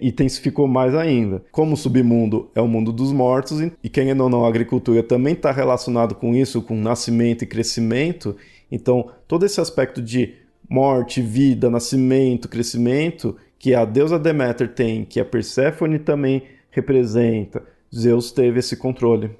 intensificou 0.00 0.66
mais 0.66 0.94
ainda. 0.94 1.44
Como 1.52 1.74
o 1.74 1.76
submundo 1.76 2.50
é 2.54 2.62
o 2.62 2.66
mundo 2.66 2.92
dos 2.92 3.12
mortos, 3.12 3.60
e 3.60 3.88
quem 3.90 4.10
ou 4.18 4.30
não, 4.30 4.46
a 4.46 4.48
agricultura 4.48 5.02
também 5.02 5.34
está 5.34 5.52
relacionado 5.52 6.14
com 6.14 6.34
isso, 6.34 6.62
com 6.62 6.74
nascimento 6.74 7.42
e 7.42 7.46
crescimento, 7.46 8.34
então 8.72 9.10
todo 9.28 9.44
esse 9.44 9.60
aspecto 9.60 10.00
de 10.00 10.32
morte, 10.66 11.20
vida, 11.20 11.68
nascimento, 11.68 12.48
crescimento, 12.48 13.36
que 13.58 13.74
a 13.74 13.84
deusa 13.84 14.18
Deméter 14.18 14.72
tem, 14.72 15.04
que 15.04 15.20
a 15.20 15.26
Perséfone 15.26 15.98
também 15.98 16.44
representa, 16.70 17.73
Zeus 17.94 18.32
teve 18.32 18.58
esse 18.58 18.76
controle. 18.76 19.30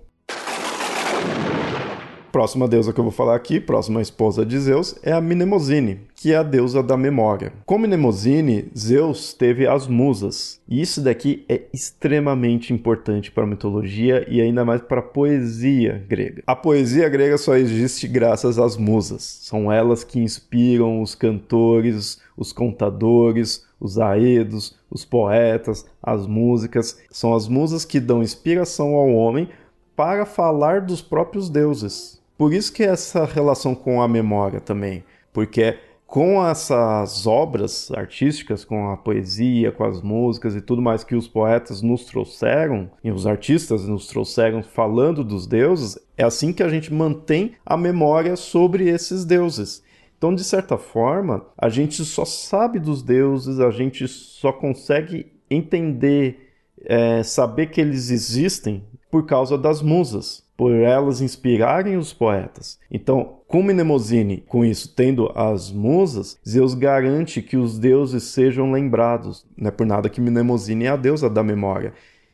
Próxima 2.30 2.66
deusa 2.66 2.92
que 2.92 2.98
eu 2.98 3.04
vou 3.04 3.12
falar 3.12 3.36
aqui, 3.36 3.60
próxima 3.60 4.00
esposa 4.00 4.44
de 4.44 4.58
Zeus, 4.58 4.96
é 5.02 5.12
a 5.12 5.20
Mnemosine, 5.20 6.00
que 6.16 6.32
é 6.32 6.36
a 6.36 6.42
deusa 6.42 6.82
da 6.82 6.96
memória. 6.96 7.52
Com 7.64 7.78
Mnemosine, 7.78 8.70
Zeus 8.76 9.34
teve 9.34 9.66
as 9.66 9.86
musas. 9.86 10.60
E 10.68 10.80
isso 10.80 11.00
daqui 11.00 11.44
é 11.48 11.62
extremamente 11.72 12.72
importante 12.72 13.30
para 13.30 13.44
a 13.44 13.46
mitologia 13.46 14.24
e 14.28 14.40
ainda 14.40 14.64
mais 14.64 14.80
para 14.80 14.98
a 15.00 15.02
poesia 15.02 16.04
grega. 16.08 16.42
A 16.46 16.56
poesia 16.56 17.08
grega 17.08 17.38
só 17.38 17.56
existe 17.56 18.08
graças 18.08 18.58
às 18.58 18.76
musas. 18.76 19.22
São 19.22 19.70
elas 19.70 20.02
que 20.02 20.18
inspiram 20.18 21.02
os 21.02 21.14
cantores, 21.14 22.20
os 22.36 22.52
contadores, 22.52 23.64
os 23.84 23.98
aedos, 23.98 24.74
os 24.90 25.04
poetas, 25.04 25.84
as 26.02 26.26
músicas. 26.26 26.98
São 27.10 27.34
as 27.34 27.46
musas 27.46 27.84
que 27.84 28.00
dão 28.00 28.22
inspiração 28.22 28.94
ao 28.94 29.10
homem 29.10 29.50
para 29.94 30.24
falar 30.24 30.80
dos 30.80 31.02
próprios 31.02 31.50
deuses. 31.50 32.18
Por 32.38 32.54
isso 32.54 32.72
que 32.72 32.82
essa 32.82 33.26
relação 33.26 33.74
com 33.74 34.00
a 34.00 34.08
memória 34.08 34.58
também, 34.58 35.04
porque 35.32 35.76
com 36.06 36.44
essas 36.46 37.26
obras 37.26 37.90
artísticas, 37.92 38.64
com 38.64 38.90
a 38.90 38.96
poesia, 38.96 39.70
com 39.70 39.84
as 39.84 40.00
músicas 40.00 40.54
e 40.54 40.60
tudo 40.62 40.80
mais 40.80 41.04
que 41.04 41.14
os 41.14 41.28
poetas 41.28 41.82
nos 41.82 42.06
trouxeram, 42.06 42.90
e 43.02 43.10
os 43.10 43.26
artistas 43.26 43.86
nos 43.86 44.06
trouxeram 44.06 44.62
falando 44.62 45.22
dos 45.22 45.46
deuses, 45.46 45.98
é 46.16 46.24
assim 46.24 46.52
que 46.52 46.62
a 46.62 46.68
gente 46.68 46.92
mantém 46.92 47.52
a 47.66 47.76
memória 47.76 48.34
sobre 48.34 48.88
esses 48.88 49.24
deuses. 49.26 49.83
Então, 50.24 50.34
de 50.34 50.42
certa 50.42 50.78
forma, 50.78 51.44
a 51.54 51.68
gente 51.68 52.02
só 52.02 52.24
sabe 52.24 52.78
dos 52.78 53.02
deuses, 53.02 53.60
a 53.60 53.70
gente 53.70 54.08
só 54.08 54.50
consegue 54.50 55.30
entender, 55.50 56.50
é, 56.82 57.22
saber 57.22 57.66
que 57.66 57.78
eles 57.78 58.08
existem 58.08 58.82
por 59.10 59.26
causa 59.26 59.58
das 59.58 59.82
musas 59.82 60.42
por 60.56 60.72
elas 60.72 61.20
inspirarem 61.20 61.98
os 61.98 62.14
poetas. 62.14 62.78
Então, 62.90 63.40
com 63.46 63.62
Mnemosine, 63.62 64.38
com 64.48 64.64
isso, 64.64 64.94
tendo 64.94 65.30
as 65.34 65.70
musas, 65.70 66.38
Zeus 66.48 66.72
garante 66.72 67.42
que 67.42 67.58
os 67.58 67.78
deuses 67.78 68.22
sejam 68.22 68.72
lembrados. 68.72 69.44
Não 69.54 69.68
é 69.68 69.70
por 69.70 69.84
nada 69.84 70.08
que 70.08 70.22
Mnemosine 70.22 70.86
é 70.86 70.88
a 70.88 70.96
deusa 70.96 71.28
da 71.28 71.42
memória. 71.42 71.92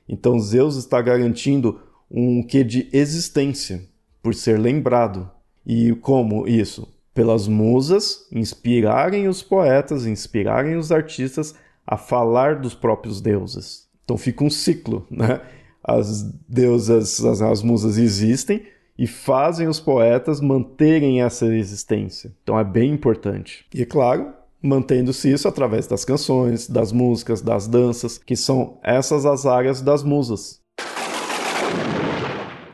Então, 0.08 0.38
Zeus 0.38 0.76
está 0.76 1.02
garantindo 1.02 1.80
um 2.08 2.40
quê 2.40 2.62
de 2.62 2.88
existência, 2.92 3.82
por 4.22 4.32
ser 4.32 4.60
lembrado. 4.60 5.28
E 5.66 5.92
como 5.94 6.46
isso? 6.46 6.99
Pelas 7.14 7.48
musas 7.48 8.26
inspirarem 8.32 9.28
os 9.28 9.42
poetas, 9.42 10.06
inspirarem 10.06 10.76
os 10.76 10.92
artistas 10.92 11.54
a 11.86 11.96
falar 11.96 12.56
dos 12.60 12.74
próprios 12.74 13.20
deuses. 13.20 13.88
Então 14.04 14.16
fica 14.16 14.44
um 14.44 14.50
ciclo, 14.50 15.06
né? 15.10 15.40
as 15.82 16.22
deusas, 16.48 17.24
as, 17.24 17.42
as 17.42 17.62
musas 17.62 17.98
existem 17.98 18.62
e 18.98 19.06
fazem 19.06 19.66
os 19.66 19.80
poetas 19.80 20.40
manterem 20.40 21.22
essa 21.22 21.46
existência. 21.46 22.32
Então 22.42 22.58
é 22.58 22.64
bem 22.64 22.92
importante. 22.92 23.64
E 23.74 23.84
claro, 23.84 24.32
mantendo-se 24.62 25.32
isso 25.32 25.48
através 25.48 25.86
das 25.86 26.04
canções, 26.04 26.68
das 26.68 26.92
músicas, 26.92 27.40
das 27.40 27.66
danças, 27.66 28.18
que 28.18 28.36
são 28.36 28.78
essas 28.82 29.24
as 29.24 29.46
áreas 29.46 29.80
das 29.80 30.02
musas. 30.02 30.60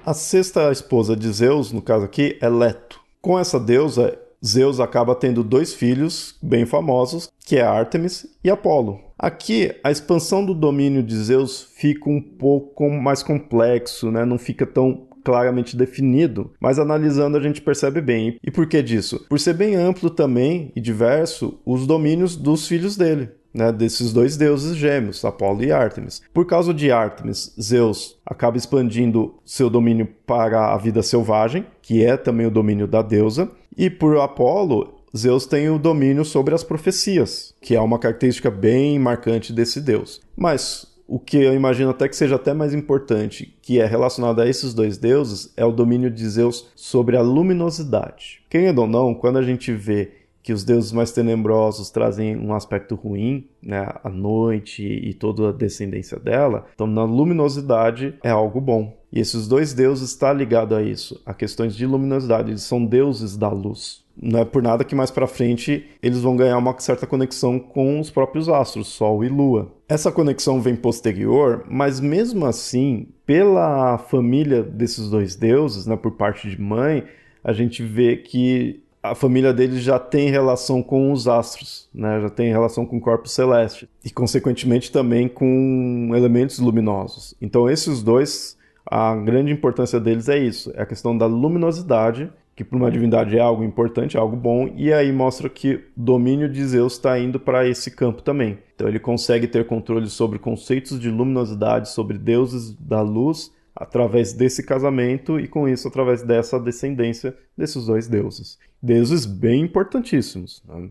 A 0.05 0.15
sexta 0.15 0.71
esposa 0.71 1.17
de 1.17 1.31
Zeus, 1.33 1.73
no 1.73 1.83
caso 1.83 2.05
aqui, 2.05 2.39
é 2.41 2.49
Leto. 2.49 3.01
Com 3.21 3.39
essa 3.39 3.59
deusa, 3.59 4.17
Zeus 4.47 4.81
acaba 4.81 5.15
tendo 5.15 5.43
dois 5.43 5.75
filhos 5.75 6.37
bem 6.43 6.65
famosos, 6.65 7.31
que 7.45 7.57
é 7.57 7.63
Artemis 7.63 8.27
e 8.45 8.51
Apolo. 8.51 9.01
Aqui, 9.19 9.75
a 9.83 9.91
expansão 9.91 10.45
do 10.45 10.55
domínio 10.55 11.03
de 11.03 11.17
Zeus 11.17 11.69
fica 11.75 12.09
um 12.11 12.21
pouco 12.21 12.89
mais 12.91 13.23
complexo, 13.23 14.11
né? 14.11 14.25
não 14.25 14.39
fica 14.39 14.67
tão 14.67 15.07
claramente 15.25 15.77
definido, 15.77 16.53
mas 16.61 16.79
analisando 16.79 17.37
a 17.37 17.41
gente 17.41 17.61
percebe 17.61 18.01
bem. 18.01 18.39
E 18.45 18.51
por 18.51 18.69
que 18.69 18.81
disso? 18.81 19.27
Por 19.29 19.41
ser 19.41 19.55
bem 19.55 19.75
amplo 19.75 20.09
também 20.09 20.71
e 20.77 20.81
diverso 20.81 21.59
os 21.67 21.85
domínios 21.85 22.37
dos 22.37 22.69
filhos 22.69 22.97
dele. 22.97 23.31
Né, 23.57 23.73
desses 23.73 24.13
dois 24.13 24.37
deuses 24.37 24.77
gêmeos, 24.77 25.25
Apolo 25.25 25.65
e 25.65 25.73
Ártemis. 25.73 26.21
Por 26.35 26.45
causa 26.45 26.75
de 26.75 26.93
Ártemis, 26.93 27.55
Zeus 27.59 28.19
acaba 28.27 28.59
expandindo 28.59 29.35
seu 29.47 29.71
domínio 29.71 30.07
para 30.27 30.75
a 30.75 30.77
vida 30.77 31.03
selvagem, 31.03 31.65
que 31.81 32.05
é 32.05 32.19
também 32.19 32.45
o 32.45 32.51
domínio 32.51 32.87
da 32.87 33.01
deusa, 33.01 33.51
e 33.75 33.89
por 33.89 34.19
Apolo, 34.19 34.97
Zeus 35.17 35.47
tem 35.47 35.71
o 35.71 35.79
domínio 35.79 36.23
sobre 36.23 36.55
as 36.55 36.63
profecias, 36.63 37.55
que 37.63 37.75
é 37.75 37.81
uma 37.81 37.99
característica 37.99 38.51
bem 38.51 38.99
marcante 38.99 39.55
desse 39.55 39.81
deus. 39.81 40.21
Mas 40.37 40.87
o 41.09 41.19
que 41.19 41.39
eu 41.39 41.55
imagino 41.55 41.91
até 41.91 42.09
que 42.09 42.17
seja 42.17 42.35
até 42.35 42.53
mais 42.53 42.75
importante, 42.75 43.57
que 43.63 43.81
é 43.81 43.87
relacionado 43.87 44.41
a 44.41 44.49
esses 44.49 44.75
dois 44.75 44.99
deuses, 44.99 45.53
é 45.57 45.65
o 45.65 45.73
domínio 45.73 46.11
de 46.11 46.29
Zeus 46.29 46.69
sobre 46.75 47.17
a 47.17 47.23
luminosidade. 47.23 48.43
Querendo 48.51 48.81
ou 48.81 48.87
não, 48.87 49.15
quando 49.15 49.39
a 49.39 49.43
gente 49.43 49.73
vê 49.73 50.11
que 50.47 50.53
os 50.53 50.63
deuses 50.63 50.93
mais 50.93 51.11
tenebrosos 51.11 51.91
trazem 51.91 52.37
um 52.37 52.55
aspecto 52.55 52.95
ruim, 52.95 53.49
né, 53.61 53.93
a 54.05 54.09
noite 54.09 54.85
e 54.85 55.13
toda 55.13 55.49
a 55.49 55.53
descendência 55.53 56.21
dela, 56.21 56.67
então 56.73 56.87
na 56.87 57.03
luminosidade 57.03 58.15
é 58.23 58.31
algo 58.31 58.61
bom. 58.61 58.97
E 59.13 59.19
esses 59.19 59.49
dois 59.49 59.75
deuses 59.75 60.11
estão 60.11 60.29
tá 60.29 60.33
ligados 60.33 60.79
a 60.79 60.81
isso, 60.81 61.21
a 61.27 61.35
questões 61.35 61.75
de 61.75 61.85
luminosidade, 61.85 62.53
eles 62.53 62.63
são 62.63 62.87
deuses 62.87 63.37
da 63.37 63.49
luz 63.49 64.07
não 64.17 64.41
é 64.41 64.45
por 64.47 64.63
nada 64.63 64.83
que 64.83 64.95
mais 64.95 65.11
para 65.11 65.27
frente 65.27 65.85
eles 66.03 66.21
vão 66.21 66.37
ganhar 66.37 66.57
uma 66.57 66.75
certa 66.79 67.07
conexão 67.07 67.59
com 67.59 68.01
os 68.01 68.11
próprios 68.11 68.49
astros, 68.49 68.89
Sol 68.89 69.23
e 69.23 69.29
Lua. 69.29 69.71
Essa 69.87 70.11
conexão 70.11 70.59
vem 70.59 70.75
posterior, 70.75 71.67
mas 71.69 72.01
mesmo 72.01 72.47
assim, 72.47 73.09
pela 73.27 73.99
família 73.99 74.63
desses 74.63 75.11
dois 75.11 75.37
deuses, 75.37 75.87
né, 75.87 75.97
por 75.97 76.13
parte 76.13 76.49
de 76.49 76.59
mãe, 76.59 77.05
a 77.45 77.53
gente 77.53 77.83
vê 77.83 78.17
que 78.17 78.83
a 79.11 79.15
família 79.15 79.53
deles 79.53 79.83
já 79.83 79.99
tem 79.99 80.31
relação 80.31 80.83
com 80.83 81.13
os 81.13 81.27
astros, 81.29 81.89
né? 81.95 82.21
já 82.21 82.31
tem 82.31 82.51
relação 82.51 82.85
com 82.87 82.97
o 82.97 83.01
corpo 83.01 83.29
celeste 83.29 83.89
e, 84.05 84.11
consequentemente, 84.11 84.91
também 84.91 85.29
com 85.29 86.11
elementos 86.15 86.59
luminosos. 86.59 87.35
Então, 87.41 87.69
esses 87.69 88.03
dois, 88.03 88.57
a 88.85 89.15
grande 89.17 89.53
importância 89.53 89.99
deles 90.01 90.29
é 90.29 90.39
isso: 90.39 90.73
é 90.75 90.83
a 90.83 90.87
questão 90.87 91.17
da 91.17 91.27
luminosidade 91.27 92.31
que 92.57 92.65
para 92.65 92.79
uma 92.79 92.91
divindade 92.91 93.37
é 93.37 93.41
algo 93.41 93.63
importante, 93.63 94.17
é 94.17 94.21
algo 94.21 94.35
bom, 94.35 94.73
e 94.75 94.91
aí 94.91 95.13
mostra 95.13 95.47
que 95.47 95.75
o 95.75 95.83
domínio 95.95 96.49
de 96.49 96.65
Zeus 96.65 96.95
está 96.95 97.19
indo 97.19 97.39
para 97.39 97.69
esse 97.69 97.91
campo 97.91 98.23
também. 98.23 98.59
Então 98.75 98.89
ele 98.89 98.99
consegue 98.99 99.47
ter 99.47 99.67
controle 99.67 100.09
sobre 100.09 100.39
conceitos 100.39 100.99
de 100.99 101.11
luminosidade, 101.11 101.91
sobre 101.91 102.17
deuses 102.17 102.73
da 102.73 103.03
luz, 103.03 103.53
através 103.77 104.33
desse 104.33 104.63
casamento 104.63 105.39
e 105.39 105.47
com 105.47 105.69
isso 105.69 105.87
através 105.87 106.23
dessa 106.23 106.59
descendência 106.59 107.37
desses 107.57 107.85
dois 107.85 108.09
deuses. 108.09 108.59
Deuses 108.83 109.27
bem 109.27 109.63
importantíssimos. 109.63 110.63
Né? 110.67 110.89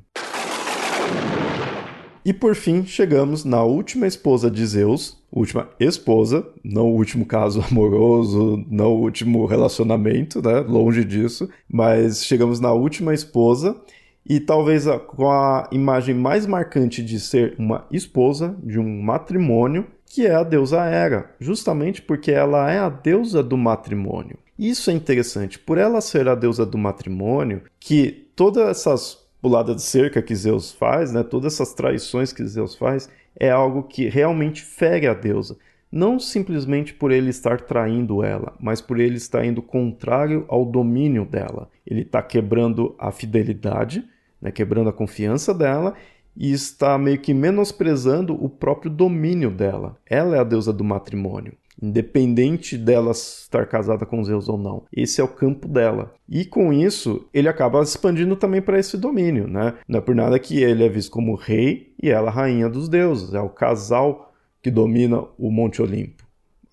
E 2.23 2.33
por 2.33 2.55
fim, 2.55 2.83
chegamos 2.85 3.45
na 3.45 3.63
última 3.63 4.07
esposa 4.07 4.49
de 4.49 4.65
Zeus, 4.65 5.15
última 5.31 5.69
esposa, 5.79 6.47
não 6.63 6.85
o 6.87 6.95
último 6.95 7.23
caso 7.23 7.61
amoroso, 7.69 8.65
não 8.67 8.93
o 8.93 9.01
último 9.01 9.45
relacionamento, 9.45 10.41
né? 10.41 10.59
Longe 10.61 11.05
disso, 11.05 11.47
mas 11.69 12.25
chegamos 12.25 12.59
na 12.59 12.73
última 12.73 13.13
esposa 13.13 13.79
e 14.27 14.39
talvez 14.39 14.85
com 15.05 15.29
a 15.29 15.69
imagem 15.71 16.15
mais 16.15 16.47
marcante 16.47 17.03
de 17.03 17.19
ser 17.19 17.53
uma 17.59 17.85
esposa 17.91 18.57
de 18.63 18.79
um 18.79 19.03
matrimônio, 19.03 19.85
que 20.15 20.25
é 20.25 20.33
a 20.33 20.43
deusa 20.43 20.81
Hera, 20.85 21.35
justamente 21.41 22.01
porque 22.01 22.31
ela 22.31 22.71
é 22.71 22.79
a 22.79 22.87
deusa 22.87 23.43
do 23.43 23.57
matrimônio. 23.57 24.37
Isso 24.57 24.89
é 24.89 24.93
interessante, 24.93 25.59
por 25.59 25.77
ela 25.77 25.99
ser 25.99 26.29
a 26.29 26.35
deusa 26.35 26.65
do 26.65 26.77
matrimônio, 26.77 27.63
que 27.77 28.29
todas 28.33 28.65
essas 28.69 29.25
pulada 29.41 29.75
de 29.75 29.81
cerca 29.81 30.21
que 30.21 30.33
Zeus 30.33 30.71
faz, 30.71 31.11
né, 31.11 31.21
todas 31.21 31.53
essas 31.53 31.73
traições 31.73 32.31
que 32.31 32.45
Zeus 32.45 32.75
faz, 32.75 33.09
é 33.37 33.51
algo 33.51 33.83
que 33.83 34.07
realmente 34.07 34.63
fere 34.63 35.05
a 35.05 35.13
deusa. 35.13 35.57
não 35.91 36.19
simplesmente 36.19 36.93
por 36.93 37.11
ele 37.11 37.29
estar 37.29 37.61
traindo 37.61 38.23
ela, 38.23 38.53
mas 38.59 38.81
por 38.81 38.99
ele 38.99 39.15
estar 39.15 39.45
indo 39.45 39.61
contrário 39.61 40.45
ao 40.49 40.65
domínio 40.65 41.25
dela. 41.25 41.69
Ele 41.85 42.01
está 42.01 42.21
quebrando 42.21 42.95
a 42.99 43.11
fidelidade, 43.11 44.03
né, 44.41 44.51
quebrando 44.51 44.89
a 44.89 44.93
confiança 44.93 45.53
dela 45.53 45.93
e 46.35 46.51
está 46.51 46.97
meio 46.97 47.19
que 47.19 47.33
menosprezando 47.33 48.33
o 48.33 48.49
próprio 48.49 48.91
domínio 48.91 49.51
dela. 49.51 49.97
Ela 50.05 50.37
é 50.37 50.39
a 50.39 50.43
deusa 50.43 50.73
do 50.73 50.83
matrimônio 50.83 51.53
independente 51.81 52.77
dela 52.77 53.11
estar 53.11 53.65
casada 53.67 54.05
com 54.05 54.23
Zeus 54.23 54.47
ou 54.47 54.57
não. 54.57 54.85
Esse 54.91 55.21
é 55.21 55.23
o 55.23 55.27
campo 55.27 55.67
dela. 55.67 56.13
E 56.27 56.45
com 56.45 56.71
isso, 56.71 57.27
ele 57.33 57.47
acaba 57.47 57.81
expandindo 57.81 58.35
também 58.35 58.61
para 58.61 58.79
esse 58.79 58.97
domínio, 58.97 59.47
né? 59.47 59.73
Não 59.87 59.99
é 59.99 60.01
por 60.01 60.15
nada 60.15 60.39
que 60.39 60.61
ele 60.61 60.83
é 60.83 60.89
visto 60.89 61.11
como 61.11 61.35
rei 61.35 61.93
e 62.01 62.09
ela 62.09 62.31
rainha 62.31 62.69
dos 62.69 62.89
deuses. 62.89 63.33
É 63.33 63.41
o 63.41 63.49
casal 63.49 64.33
que 64.61 64.71
domina 64.71 65.23
o 65.37 65.51
Monte 65.51 65.81
Olimpo. 65.81 66.23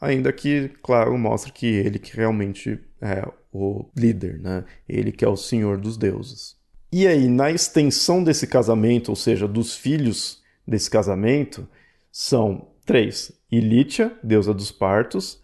Ainda 0.01 0.33
que, 0.33 0.71
claro, 0.83 1.17
mostra 1.17 1.53
que 1.53 1.67
ele 1.67 1.99
que 1.99 2.17
realmente 2.17 2.81
é 3.01 3.29
o 3.53 3.85
líder, 3.97 4.41
né? 4.41 4.65
Ele 4.89 5.13
que 5.13 5.25
é 5.25 5.29
o 5.29 5.37
senhor 5.37 5.79
dos 5.79 5.97
deuses. 5.97 6.57
E 6.93 7.07
aí, 7.07 7.27
na 7.27 7.51
extensão 7.51 8.23
desse 8.23 8.47
casamento, 8.47 9.09
ou 9.09 9.17
seja, 9.17 9.49
dos 9.49 9.75
filhos 9.75 10.43
desse 10.69 10.91
casamento, 10.91 11.67
são 12.11 12.69
três: 12.85 13.33
Ilítia, 13.51 14.13
deusa 14.23 14.53
dos 14.53 14.71
partos, 14.71 15.43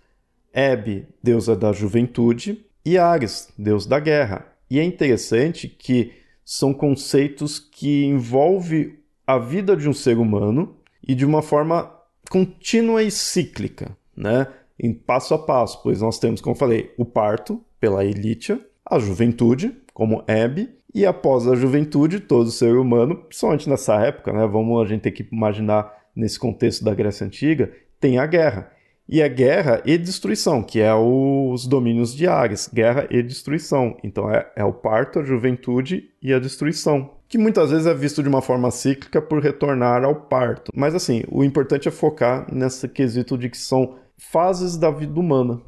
Hebe, 0.52 1.06
deusa 1.22 1.56
da 1.56 1.72
juventude, 1.72 2.66
e 2.84 2.98
Ares, 2.98 3.48
deus 3.56 3.86
da 3.86 3.98
guerra. 3.98 4.46
E 4.70 4.78
é 4.78 4.84
interessante 4.84 5.68
que 5.68 6.12
são 6.44 6.74
conceitos 6.74 7.58
que 7.58 8.04
envolvem 8.04 8.98
a 9.26 9.38
vida 9.38 9.76
de 9.76 9.88
um 9.88 9.94
ser 9.94 10.18
humano 10.18 10.76
e 11.06 11.14
de 11.14 11.24
uma 11.24 11.42
forma 11.42 11.90
contínua 12.30 13.02
e 13.02 13.10
cíclica, 13.10 13.96
né? 14.14 14.46
Em 14.78 14.92
passo 14.92 15.34
a 15.34 15.38
passo, 15.38 15.82
pois 15.82 16.00
nós 16.02 16.18
temos, 16.18 16.40
como 16.40 16.54
falei, 16.54 16.92
o 16.96 17.04
parto 17.04 17.62
pela 17.80 18.04
Ilítia, 18.04 18.60
a 18.84 18.98
juventude, 18.98 19.74
como 19.92 20.22
Hebe, 20.26 20.77
e 20.94 21.04
após 21.04 21.46
a 21.46 21.54
juventude, 21.54 22.20
todo 22.20 22.50
ser 22.50 22.76
humano, 22.76 23.16
principalmente 23.16 23.68
nessa 23.68 23.96
época, 24.00 24.32
né? 24.32 24.46
Vamos 24.46 24.82
a 24.82 24.88
gente 24.88 25.02
ter 25.02 25.12
que 25.12 25.26
imaginar 25.30 25.92
nesse 26.16 26.38
contexto 26.38 26.84
da 26.84 26.94
Grécia 26.94 27.26
Antiga, 27.26 27.72
tem 28.00 28.18
a 28.18 28.26
guerra. 28.26 28.72
E 29.08 29.22
a 29.22 29.28
guerra 29.28 29.80
e 29.86 29.96
destruição, 29.96 30.62
que 30.62 30.80
é 30.80 30.94
os 30.94 31.66
domínios 31.66 32.14
de 32.14 32.26
Ares, 32.26 32.68
guerra 32.72 33.06
e 33.10 33.22
destruição. 33.22 33.96
Então 34.04 34.30
é, 34.30 34.50
é 34.54 34.64
o 34.64 34.72
parto, 34.72 35.20
a 35.20 35.24
juventude 35.24 36.10
e 36.22 36.32
a 36.32 36.38
destruição. 36.38 37.10
Que 37.26 37.38
muitas 37.38 37.70
vezes 37.70 37.86
é 37.86 37.94
visto 37.94 38.22
de 38.22 38.28
uma 38.28 38.42
forma 38.42 38.70
cíclica 38.70 39.22
por 39.22 39.42
retornar 39.42 40.04
ao 40.04 40.14
parto. 40.14 40.70
Mas 40.74 40.94
assim, 40.94 41.22
o 41.30 41.42
importante 41.42 41.88
é 41.88 41.90
focar 41.90 42.46
nesse 42.52 42.86
quesito 42.86 43.38
de 43.38 43.48
que 43.48 43.56
são 43.56 43.94
fases 44.18 44.76
da 44.76 44.90
vida 44.90 45.18
humana. 45.18 45.60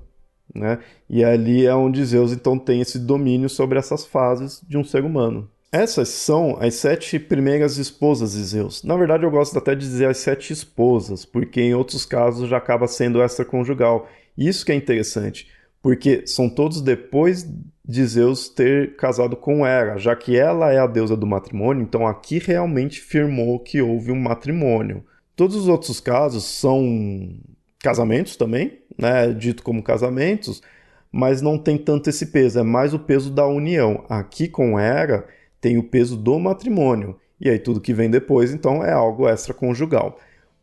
Né? 0.55 0.79
E 1.09 1.25
ali 1.25 1.67
é 1.67 1.75
onde 1.75 2.05
Zeus 2.05 2.33
então 2.33 2.59
tem 2.59 2.81
esse 2.81 2.99
domínio 2.99 3.49
sobre 3.49 3.79
essas 3.79 4.05
fases 4.05 4.61
de 4.69 4.77
um 4.77 4.85
ser 4.85 5.05
humano. 5.05 5.49
Essas 5.73 6.09
são 6.09 6.57
as 6.61 6.75
sete 6.75 7.17
primeiras 7.19 7.79
esposas 7.79 8.33
de 8.33 8.43
Zeus. 8.43 8.83
Na 8.83 8.97
verdade, 8.97 9.23
eu 9.23 9.31
gosto 9.31 9.57
até 9.57 9.73
de 9.73 9.87
dizer 9.87 10.09
as 10.09 10.19
sete 10.19 10.53
esposas, 10.53 11.25
porque 11.25 11.61
em 11.61 11.75
outros 11.75 12.05
casos 12.05 12.49
já 12.49 12.57
acaba 12.57 12.89
sendo 12.89 13.23
extraconjugal. 13.23 14.09
Isso 14.37 14.67
que 14.67 14.73
é 14.73 14.75
interessante, 14.75 15.47
porque 15.81 16.27
são 16.27 16.49
todos 16.49 16.81
depois 16.81 17.49
de 17.85 18.05
Zeus 18.05 18.49
ter 18.49 18.97
casado 18.97 19.37
com 19.37 19.65
Hera, 19.65 19.97
já 19.97 20.17
que 20.17 20.37
ela 20.37 20.73
é 20.73 20.79
a 20.79 20.87
deusa 20.89 21.17
do 21.17 21.27
matrimônio, 21.27 21.83
então 21.83 22.05
aqui 22.05 22.39
realmente 22.39 23.01
firmou 23.01 23.61
que 23.61 23.81
houve 23.81 24.11
um 24.11 24.21
matrimônio. 24.21 25.05
Todos 25.37 25.55
os 25.55 25.69
outros 25.69 26.01
casos 26.01 26.45
são 26.45 27.35
casamentos 27.83 28.37
também, 28.37 28.79
né, 28.97 29.33
dito 29.33 29.63
como 29.63 29.83
casamentos, 29.83 30.63
mas 31.11 31.43
não 31.43 31.59
tem 31.59 31.77
tanto 31.77 32.09
esse 32.09 32.27
peso, 32.27 32.61
é 32.61 32.63
mais 32.63 32.95
o 32.95 32.99
peso 32.99 33.31
da 33.31 33.47
união. 33.47 34.05
Aqui 34.09 34.47
com 34.47 34.79
Hera 34.79 35.27
tem 35.61 35.77
o 35.77 35.83
peso 35.83 36.17
do 36.17 36.39
matrimônio. 36.39 37.17
E 37.41 37.49
aí 37.49 37.59
tudo 37.59 37.81
que 37.81 37.95
vem 37.95 38.11
depois, 38.11 38.53
então, 38.53 38.85
é 38.85 38.93
algo 38.93 39.29
extraconjugal. 39.29 40.19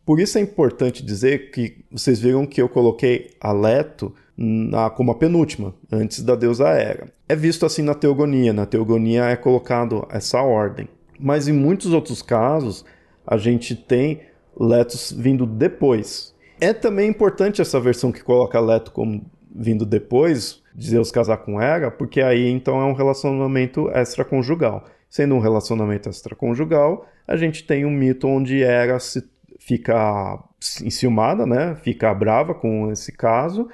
Por 0.05 0.19
isso 0.19 0.37
é 0.37 0.41
importante 0.41 1.03
dizer 1.03 1.51
que 1.51 1.83
vocês 1.91 2.19
viram 2.19 2.45
que 2.45 2.61
eu 2.61 2.69
coloquei 2.69 3.31
a 3.41 3.51
Leto 3.51 4.13
na, 4.37 4.89
como 4.89 5.11
a 5.11 5.15
penúltima, 5.15 5.73
antes 5.91 6.23
da 6.23 6.35
deusa 6.35 6.69
Hera. 6.69 7.11
É 7.27 7.35
visto 7.35 7.65
assim 7.65 7.81
na 7.81 7.93
teogonia. 7.93 8.53
Na 8.53 8.65
teogonia 8.65 9.25
é 9.25 9.35
colocado 9.35 10.07
essa 10.09 10.41
ordem. 10.41 10.87
Mas 11.19 11.47
em 11.47 11.51
muitos 11.51 11.91
outros 11.91 12.21
casos, 12.21 12.85
a 13.25 13.37
gente 13.37 13.75
tem 13.75 14.21
Letos 14.57 15.11
vindo 15.11 15.45
depois. 15.45 16.33
É 16.59 16.73
também 16.73 17.09
importante 17.09 17.61
essa 17.61 17.79
versão 17.79 18.11
que 18.11 18.23
coloca 18.23 18.59
Leto 18.59 18.91
como 18.91 19.29
vindo 19.53 19.85
depois, 19.85 20.61
de 20.75 20.89
Zeus 20.89 21.11
casar 21.11 21.37
com 21.37 21.59
Hera, 21.59 21.89
porque 21.89 22.21
aí 22.21 22.47
então 22.47 22.79
é 22.79 22.85
um 22.85 22.93
relacionamento 22.93 23.89
extraconjugal. 23.89 24.85
Sendo 25.09 25.35
um 25.35 25.39
relacionamento 25.39 26.09
extraconjugal, 26.09 27.07
a 27.27 27.35
gente 27.35 27.63
tem 27.63 27.85
um 27.85 27.91
mito 27.91 28.27
onde 28.27 28.61
Hera 28.61 28.99
se 28.99 29.23
fica 29.59 30.37
enciumada, 30.83 31.45
né? 31.45 31.75
Fica 31.81 32.13
brava 32.13 32.53
com 32.53 32.91
esse 32.91 33.11
caso 33.11 33.67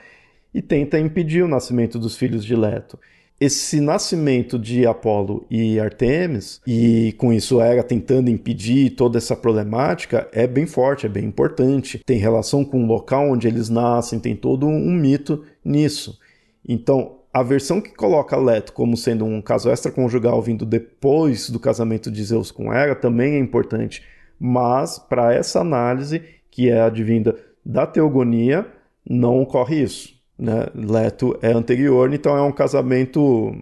e 0.53 0.61
tenta 0.61 0.99
impedir 0.99 1.43
o 1.43 1.47
nascimento 1.47 1.99
dos 1.99 2.15
filhos 2.15 2.45
de 2.45 2.55
Leto. 2.55 2.99
Esse 3.45 3.81
nascimento 3.81 4.57
de 4.57 4.87
Apolo 4.87 5.45
e 5.51 5.77
Artemis, 5.77 6.61
e 6.65 7.13
com 7.17 7.33
isso 7.33 7.59
Hera 7.59 7.83
tentando 7.83 8.29
impedir 8.29 8.91
toda 8.91 9.17
essa 9.17 9.35
problemática, 9.35 10.29
é 10.31 10.47
bem 10.47 10.65
forte, 10.65 11.05
é 11.05 11.09
bem 11.09 11.25
importante. 11.25 12.01
Tem 12.05 12.17
relação 12.17 12.63
com 12.63 12.81
o 12.81 12.87
local 12.87 13.29
onde 13.29 13.45
eles 13.45 13.67
nascem, 13.67 14.17
tem 14.17 14.33
todo 14.33 14.65
um 14.65 14.93
mito 14.93 15.43
nisso. 15.61 16.17
Então, 16.65 17.17
a 17.33 17.43
versão 17.43 17.81
que 17.81 17.93
coloca 17.93 18.37
Leto 18.37 18.71
como 18.71 18.95
sendo 18.95 19.25
um 19.25 19.41
caso 19.41 19.69
extraconjugal 19.69 20.41
vindo 20.41 20.65
depois 20.65 21.49
do 21.49 21.59
casamento 21.59 22.09
de 22.09 22.23
Zeus 22.23 22.49
com 22.49 22.71
Hera 22.73 22.95
também 22.95 23.33
é 23.33 23.39
importante, 23.39 24.03
mas 24.39 24.97
para 24.97 25.33
essa 25.33 25.59
análise, 25.59 26.21
que 26.49 26.69
é 26.69 26.79
advinda 26.79 27.35
da 27.65 27.85
teogonia, 27.85 28.65
não 29.05 29.41
ocorre 29.41 29.83
isso. 29.83 30.22
Né? 30.43 30.65
Leto 30.75 31.39
é 31.41 31.53
anterior, 31.53 32.13
então 32.13 32.35
é 32.35 32.41
um 32.41 32.51
casamento 32.51 33.55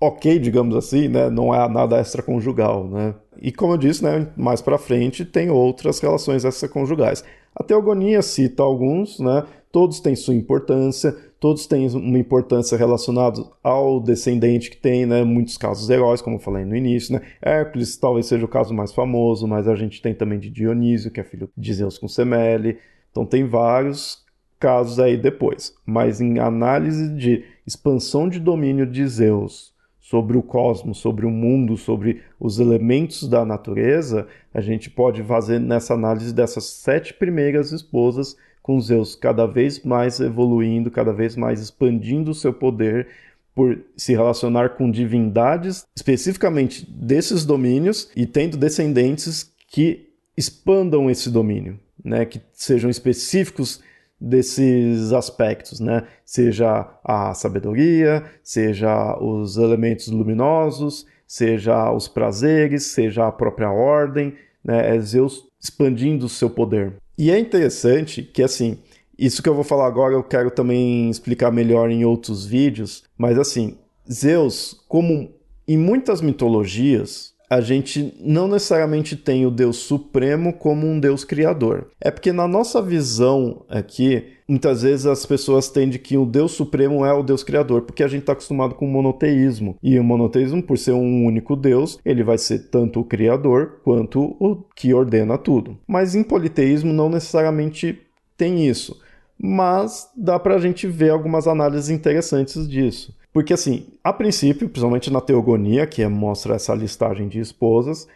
ok, 0.00 0.38
digamos 0.38 0.76
assim, 0.76 1.08
né? 1.08 1.28
não 1.28 1.52
é 1.52 1.68
nada 1.68 2.00
extraconjugal. 2.00 2.86
Né? 2.86 3.16
E 3.42 3.50
como 3.50 3.72
eu 3.72 3.76
disse, 3.76 4.04
né, 4.04 4.28
mais 4.36 4.62
para 4.62 4.78
frente 4.78 5.24
tem 5.24 5.50
outras 5.50 5.98
relações 5.98 6.44
extraconjugais. 6.44 7.24
A 7.52 7.64
teogonia 7.64 8.22
cita 8.22 8.62
alguns, 8.62 9.18
né? 9.18 9.44
todos 9.72 9.98
têm 9.98 10.14
sua 10.14 10.32
importância, 10.36 11.16
todos 11.40 11.66
têm 11.66 11.88
uma 11.88 12.18
importância 12.18 12.78
relacionada 12.78 13.42
ao 13.60 13.98
descendente 13.98 14.70
que 14.70 14.76
tem, 14.76 15.06
né? 15.06 15.24
Muitos 15.24 15.56
casos 15.56 15.90
heróis, 15.90 16.22
como 16.22 16.36
eu 16.36 16.40
falei 16.40 16.64
no 16.64 16.76
início, 16.76 17.14
né? 17.14 17.22
Hércules 17.42 17.96
talvez 17.96 18.26
seja 18.26 18.44
o 18.44 18.48
caso 18.48 18.72
mais 18.72 18.92
famoso, 18.92 19.48
mas 19.48 19.66
a 19.66 19.74
gente 19.74 20.00
tem 20.00 20.14
também 20.14 20.38
de 20.38 20.48
Dionísio, 20.48 21.10
que 21.10 21.18
é 21.18 21.24
filho 21.24 21.50
de 21.56 21.74
Zeus 21.74 21.98
com 21.98 22.06
Semele. 22.06 22.78
Então 23.10 23.26
tem 23.26 23.44
vários 23.44 24.24
casos 24.60 25.00
aí 25.00 25.16
depois. 25.16 25.74
Mas 25.84 26.20
em 26.20 26.38
análise 26.38 27.08
de 27.08 27.44
expansão 27.66 28.28
de 28.28 28.38
domínio 28.38 28.86
de 28.86 29.06
Zeus 29.08 29.72
sobre 29.98 30.36
o 30.36 30.42
cosmos, 30.42 30.98
sobre 30.98 31.24
o 31.24 31.30
mundo, 31.30 31.76
sobre 31.76 32.20
os 32.38 32.60
elementos 32.60 33.28
da 33.28 33.44
natureza, 33.44 34.26
a 34.52 34.60
gente 34.60 34.90
pode 34.90 35.22
fazer 35.22 35.58
nessa 35.58 35.94
análise 35.94 36.34
dessas 36.34 36.64
sete 36.64 37.14
primeiras 37.14 37.72
esposas 37.72 38.36
com 38.62 38.80
Zeus 38.80 39.14
cada 39.14 39.46
vez 39.46 39.82
mais 39.82 40.20
evoluindo, 40.20 40.90
cada 40.90 41.12
vez 41.12 41.36
mais 41.36 41.60
expandindo 41.60 42.32
o 42.32 42.34
seu 42.34 42.52
poder 42.52 43.08
por 43.54 43.78
se 43.96 44.12
relacionar 44.12 44.70
com 44.70 44.90
divindades 44.90 45.86
especificamente 45.94 46.88
desses 46.90 47.44
domínios 47.44 48.10
e 48.14 48.26
tendo 48.26 48.56
descendentes 48.56 49.52
que 49.68 50.08
expandam 50.36 51.10
esse 51.10 51.30
domínio, 51.30 51.78
né, 52.02 52.24
que 52.24 52.40
sejam 52.52 52.90
específicos 52.90 53.80
desses 54.20 55.12
aspectos, 55.12 55.80
né? 55.80 56.06
Seja 56.24 56.88
a 57.02 57.32
sabedoria, 57.34 58.24
seja 58.42 59.16
os 59.18 59.56
elementos 59.56 60.08
luminosos, 60.08 61.06
seja 61.26 61.90
os 61.92 62.06
prazeres, 62.06 62.86
seja 62.86 63.26
a 63.26 63.32
própria 63.32 63.70
ordem, 63.70 64.34
né? 64.64 64.96
É 64.96 65.00
Zeus 65.00 65.48
expandindo 65.60 66.26
o 66.26 66.28
seu 66.28 66.50
poder. 66.50 66.94
E 67.16 67.30
é 67.30 67.38
interessante 67.38 68.22
que, 68.22 68.42
assim, 68.42 68.78
isso 69.18 69.42
que 69.42 69.48
eu 69.48 69.54
vou 69.54 69.64
falar 69.64 69.86
agora 69.86 70.14
eu 70.14 70.22
quero 70.22 70.50
também 70.50 71.10
explicar 71.10 71.50
melhor 71.50 71.90
em 71.90 72.04
outros 72.04 72.46
vídeos, 72.46 73.04
mas 73.18 73.38
assim, 73.38 73.76
Zeus, 74.10 74.82
como 74.88 75.30
em 75.68 75.76
muitas 75.76 76.22
mitologias, 76.22 77.34
a 77.50 77.60
gente 77.60 78.14
não 78.20 78.46
necessariamente 78.46 79.16
tem 79.16 79.44
o 79.44 79.50
Deus 79.50 79.78
Supremo 79.78 80.52
como 80.52 80.86
um 80.86 81.00
Deus 81.00 81.24
Criador. 81.24 81.88
É 82.00 82.08
porque 82.08 82.32
na 82.32 82.46
nossa 82.46 82.80
visão 82.80 83.64
aqui, 83.68 84.24
muitas 84.48 84.82
vezes 84.82 85.04
as 85.04 85.26
pessoas 85.26 85.68
tendem 85.68 85.98
que 85.98 86.16
o 86.16 86.24
Deus 86.24 86.52
Supremo 86.52 87.04
é 87.04 87.12
o 87.12 87.24
Deus 87.24 87.42
Criador, 87.42 87.82
porque 87.82 88.04
a 88.04 88.08
gente 88.08 88.20
está 88.20 88.34
acostumado 88.34 88.76
com 88.76 88.86
o 88.86 88.88
monoteísmo. 88.88 89.76
E 89.82 89.98
o 89.98 90.04
monoteísmo, 90.04 90.62
por 90.62 90.78
ser 90.78 90.92
um 90.92 91.26
único 91.26 91.56
Deus, 91.56 91.98
ele 92.04 92.22
vai 92.22 92.38
ser 92.38 92.70
tanto 92.70 93.00
o 93.00 93.04
Criador 93.04 93.80
quanto 93.82 94.36
o 94.38 94.62
que 94.76 94.94
ordena 94.94 95.36
tudo. 95.36 95.76
Mas 95.88 96.14
em 96.14 96.22
politeísmo 96.22 96.92
não 96.92 97.10
necessariamente 97.10 97.98
tem 98.36 98.64
isso. 98.68 98.96
mas 99.42 100.10
dá 100.14 100.38
para 100.38 100.56
a 100.56 100.58
gente 100.58 100.86
ver 100.86 101.10
algumas 101.10 101.48
análises 101.48 101.88
interessantes 101.88 102.68
disso. 102.68 103.16
Porque, 103.32 103.52
assim, 103.52 103.86
a 104.02 104.12
princípio, 104.12 104.68
principalmente 104.68 105.10
na 105.10 105.20
teogonia, 105.20 105.86
que 105.86 106.02
é, 106.02 106.08
mostra 106.08 106.54
essa 106.54 106.74
listagem 106.74 107.28
de 107.28 107.38
esposas, 107.38 108.08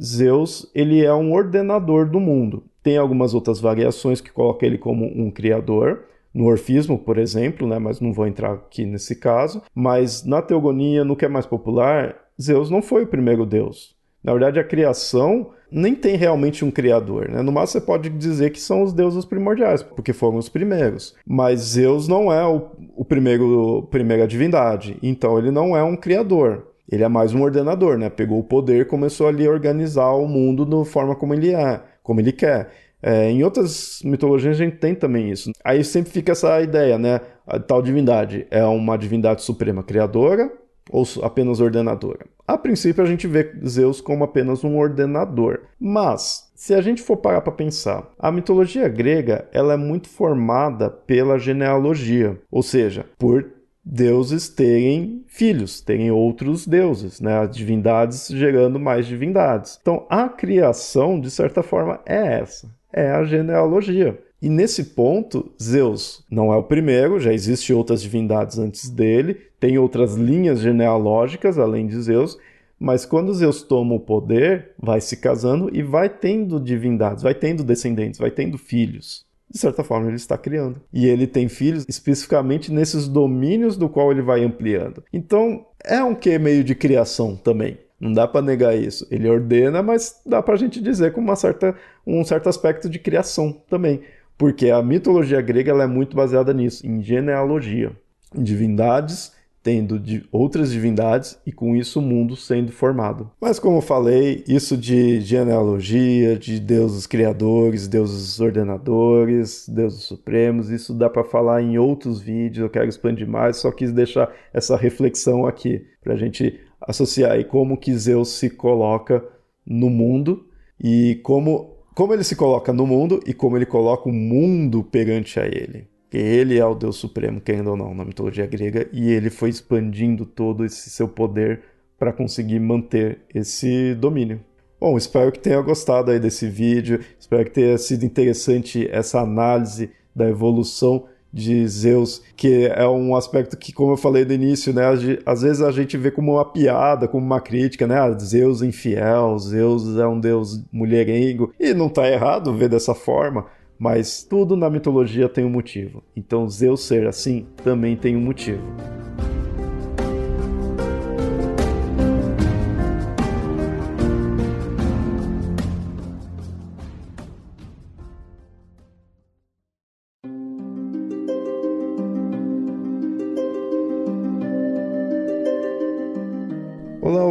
Zeus 0.00 0.70
ele 0.74 1.04
é 1.04 1.12
um 1.12 1.32
ordenador 1.32 2.08
do 2.08 2.20
mundo. 2.20 2.64
Tem 2.82 2.96
algumas 2.96 3.34
outras 3.34 3.60
variações 3.60 4.20
que 4.20 4.30
colocam 4.30 4.68
ele 4.68 4.78
como 4.78 5.04
um 5.04 5.30
criador, 5.30 6.04
no 6.32 6.44
orfismo, 6.46 6.98
por 6.98 7.18
exemplo, 7.18 7.66
né, 7.66 7.78
mas 7.78 8.00
não 8.00 8.12
vou 8.12 8.26
entrar 8.26 8.52
aqui 8.52 8.84
nesse 8.84 9.16
caso. 9.16 9.62
Mas 9.74 10.24
na 10.24 10.40
teogonia, 10.42 11.04
no 11.04 11.16
que 11.16 11.24
é 11.24 11.28
mais 11.28 11.46
popular, 11.46 12.14
Zeus 12.40 12.70
não 12.70 12.80
foi 12.80 13.04
o 13.04 13.08
primeiro 13.08 13.44
deus. 13.44 13.97
Na 14.28 14.34
verdade, 14.34 14.60
a 14.60 14.64
criação 14.64 15.52
nem 15.72 15.94
tem 15.94 16.14
realmente 16.14 16.62
um 16.62 16.70
criador. 16.70 17.30
Né? 17.30 17.40
No 17.40 17.50
máximo, 17.50 17.80
você 17.80 17.86
pode 17.86 18.10
dizer 18.10 18.50
que 18.50 18.60
são 18.60 18.82
os 18.82 18.92
deuses 18.92 19.24
primordiais, 19.24 19.82
porque 19.82 20.12
foram 20.12 20.36
os 20.36 20.50
primeiros. 20.50 21.14
Mas 21.26 21.60
Zeus 21.60 22.06
não 22.06 22.30
é 22.30 22.46
o, 22.46 22.68
o 22.94 23.06
primeiro 23.06 23.88
primeira 23.90 24.28
divindade, 24.28 24.98
então 25.02 25.38
ele 25.38 25.50
não 25.50 25.74
é 25.74 25.82
um 25.82 25.96
criador. 25.96 26.66
Ele 26.92 27.02
é 27.02 27.08
mais 27.08 27.32
um 27.32 27.40
ordenador, 27.42 27.96
né? 27.96 28.10
Pegou 28.10 28.38
o 28.38 28.44
poder 28.44 28.86
começou 28.86 29.28
ali 29.28 29.46
a 29.46 29.50
organizar 29.50 30.10
o 30.10 30.28
mundo 30.28 30.66
da 30.66 30.84
forma 30.84 31.16
como 31.16 31.32
ele 31.32 31.54
é, 31.54 31.80
como 32.02 32.20
ele 32.20 32.32
quer. 32.32 32.68
É, 33.02 33.30
em 33.30 33.42
outras 33.42 34.00
mitologias 34.04 34.60
a 34.60 34.64
gente 34.64 34.76
tem 34.76 34.94
também 34.94 35.30
isso. 35.30 35.52
Aí 35.64 35.82
sempre 35.82 36.12
fica 36.12 36.32
essa 36.32 36.60
ideia, 36.60 36.98
né? 36.98 37.22
A 37.46 37.58
tal 37.58 37.80
divindade 37.80 38.46
é 38.50 38.62
uma 38.66 38.98
divindade 38.98 39.40
suprema 39.42 39.82
criadora 39.82 40.52
ou 40.90 41.04
apenas 41.22 41.60
ordenadora? 41.60 42.26
A 42.46 42.56
princípio 42.56 43.02
a 43.02 43.06
gente 43.06 43.26
vê 43.26 43.52
Zeus 43.66 44.00
como 44.00 44.24
apenas 44.24 44.64
um 44.64 44.78
ordenador, 44.78 45.60
mas 45.78 46.50
se 46.54 46.74
a 46.74 46.80
gente 46.80 47.02
for 47.02 47.18
parar 47.18 47.40
para 47.42 47.52
pensar, 47.52 48.10
a 48.18 48.32
mitologia 48.32 48.88
grega 48.88 49.46
ela 49.52 49.74
é 49.74 49.76
muito 49.76 50.08
formada 50.08 50.88
pela 50.90 51.38
genealogia, 51.38 52.40
ou 52.50 52.62
seja, 52.62 53.04
por 53.18 53.58
deuses 53.84 54.48
terem 54.48 55.24
filhos, 55.26 55.80
terem 55.80 56.10
outros 56.10 56.66
deuses, 56.66 57.20
né? 57.20 57.46
Divindades 57.46 58.28
gerando 58.28 58.78
mais 58.78 59.06
divindades. 59.06 59.78
Então 59.80 60.06
a 60.10 60.28
criação, 60.28 61.18
de 61.20 61.30
certa 61.30 61.62
forma, 61.62 62.00
é 62.04 62.40
essa, 62.40 62.68
é 62.92 63.10
a 63.10 63.24
genealogia. 63.24 64.18
E 64.40 64.48
nesse 64.48 64.84
ponto, 64.84 65.50
Zeus 65.60 66.24
não 66.30 66.52
é 66.52 66.56
o 66.56 66.62
primeiro, 66.62 67.18
já 67.18 67.32
existem 67.32 67.74
outras 67.74 68.00
divindades 68.00 68.58
antes 68.58 68.88
dele, 68.88 69.34
tem 69.58 69.78
outras 69.78 70.14
linhas 70.14 70.60
genealógicas 70.60 71.58
além 71.58 71.86
de 71.86 72.00
Zeus, 72.00 72.38
mas 72.78 73.04
quando 73.04 73.34
Zeus 73.34 73.62
toma 73.62 73.94
o 73.94 74.00
poder, 74.00 74.70
vai 74.78 75.00
se 75.00 75.16
casando 75.16 75.68
e 75.72 75.82
vai 75.82 76.08
tendo 76.08 76.60
divindades, 76.60 77.24
vai 77.24 77.34
tendo 77.34 77.64
descendentes, 77.64 78.20
vai 78.20 78.30
tendo 78.30 78.56
filhos. 78.56 79.26
De 79.50 79.58
certa 79.58 79.82
forma, 79.82 80.06
ele 80.06 80.16
está 80.16 80.36
criando. 80.36 80.80
E 80.92 81.06
ele 81.06 81.26
tem 81.26 81.48
filhos 81.48 81.84
especificamente 81.88 82.70
nesses 82.70 83.08
domínios 83.08 83.76
do 83.76 83.88
qual 83.88 84.12
ele 84.12 84.22
vai 84.22 84.44
ampliando. 84.44 85.02
Então, 85.12 85.64
é 85.82 86.02
um 86.04 86.14
que 86.14 86.38
meio 86.38 86.62
de 86.62 86.74
criação 86.74 87.34
também. 87.34 87.78
Não 87.98 88.12
dá 88.12 88.28
para 88.28 88.42
negar 88.42 88.76
isso. 88.76 89.06
Ele 89.10 89.28
ordena, 89.28 89.82
mas 89.82 90.20
dá 90.24 90.40
para 90.42 90.54
a 90.54 90.58
gente 90.58 90.80
dizer 90.80 91.12
com 91.12 91.20
uma 91.20 91.34
certa, 91.34 91.74
um 92.06 92.22
certo 92.24 92.48
aspecto 92.48 92.88
de 92.88 92.98
criação 92.98 93.52
também. 93.68 94.02
Porque 94.38 94.70
a 94.70 94.80
mitologia 94.82 95.42
grega 95.42 95.72
ela 95.72 95.84
é 95.84 95.86
muito 95.86 96.16
baseada 96.16 96.54
nisso, 96.54 96.86
em 96.86 97.02
genealogia, 97.02 97.92
em 98.34 98.42
divindades 98.42 99.36
tendo 99.68 99.98
de 99.98 100.26
outras 100.32 100.72
divindades 100.72 101.38
e 101.44 101.52
com 101.52 101.76
isso 101.76 101.98
o 101.98 102.02
mundo 102.02 102.34
sendo 102.34 102.72
formado. 102.72 103.30
Mas 103.38 103.58
como 103.58 103.82
falei, 103.82 104.42
isso 104.48 104.78
de 104.78 105.20
genealogia, 105.20 106.38
de 106.38 106.58
deuses 106.58 107.06
criadores, 107.06 107.86
deuses 107.86 108.40
ordenadores, 108.40 109.68
deuses 109.68 110.04
supremos, 110.04 110.70
isso 110.70 110.94
dá 110.94 111.10
para 111.10 111.22
falar 111.22 111.60
em 111.60 111.76
outros 111.76 112.18
vídeos, 112.18 112.62
eu 112.64 112.70
quero 112.70 112.88
expandir 112.88 113.28
mais, 113.28 113.58
só 113.58 113.70
quis 113.70 113.92
deixar 113.92 114.32
essa 114.54 114.74
reflexão 114.74 115.46
aqui 115.46 115.84
para 116.02 116.14
a 116.14 116.16
gente 116.16 116.58
associar 116.80 117.32
aí 117.32 117.44
como 117.44 117.76
que 117.76 117.94
Zeus 117.94 118.30
se 118.30 118.48
coloca 118.48 119.22
no 119.66 119.90
mundo 119.90 120.46
e 120.82 121.20
como 121.22 121.77
como 121.98 122.14
ele 122.14 122.22
se 122.22 122.36
coloca 122.36 122.72
no 122.72 122.86
mundo 122.86 123.20
e 123.26 123.34
como 123.34 123.56
ele 123.56 123.66
coloca 123.66 124.08
o 124.08 124.12
mundo 124.12 124.84
perante 124.84 125.40
a 125.40 125.46
ele. 125.46 125.88
Ele 126.12 126.56
é 126.56 126.64
o 126.64 126.72
Deus 126.72 126.94
Supremo, 126.94 127.40
querendo 127.40 127.70
ou 127.70 127.76
não, 127.76 127.92
na 127.92 128.04
mitologia 128.04 128.46
grega, 128.46 128.88
e 128.92 129.10
ele 129.10 129.30
foi 129.30 129.50
expandindo 129.50 130.24
todo 130.24 130.64
esse 130.64 130.90
seu 130.90 131.08
poder 131.08 131.60
para 131.98 132.12
conseguir 132.12 132.60
manter 132.60 133.22
esse 133.34 133.96
domínio. 133.96 134.38
Bom, 134.80 134.96
espero 134.96 135.32
que 135.32 135.40
tenha 135.40 135.60
gostado 135.60 136.12
aí 136.12 136.20
desse 136.20 136.48
vídeo, 136.48 137.00
espero 137.18 137.44
que 137.44 137.50
tenha 137.50 137.76
sido 137.76 138.04
interessante 138.04 138.88
essa 138.92 139.20
análise 139.20 139.90
da 140.14 140.28
evolução 140.28 141.06
de 141.32 141.66
Zeus, 141.68 142.22
que 142.36 142.66
é 142.66 142.88
um 142.88 143.14
aspecto 143.14 143.56
que, 143.56 143.72
como 143.72 143.92
eu 143.92 143.96
falei 143.96 144.24
no 144.24 144.32
início, 144.32 144.72
né, 144.72 144.82
às 145.26 145.42
vezes 145.42 145.60
a 145.62 145.70
gente 145.70 145.96
vê 145.96 146.10
como 146.10 146.34
uma 146.34 146.44
piada, 146.44 147.06
como 147.06 147.24
uma 147.24 147.40
crítica, 147.40 147.86
né, 147.86 147.98
ah, 147.98 148.18
Zeus 148.18 148.62
infiel, 148.62 149.38
Zeus 149.38 149.96
é 149.98 150.06
um 150.06 150.18
deus 150.18 150.62
mulherengo, 150.72 151.52
e 151.60 151.74
não 151.74 151.88
está 151.88 152.08
errado 152.08 152.54
ver 152.54 152.68
dessa 152.68 152.94
forma, 152.94 153.46
mas 153.78 154.22
tudo 154.22 154.56
na 154.56 154.70
mitologia 154.70 155.28
tem 155.28 155.44
um 155.44 155.50
motivo. 155.50 156.02
Então 156.16 156.48
Zeus 156.48 156.82
ser 156.82 157.06
assim 157.06 157.46
também 157.62 157.96
tem 157.96 158.16
um 158.16 158.20
motivo. 158.20 158.62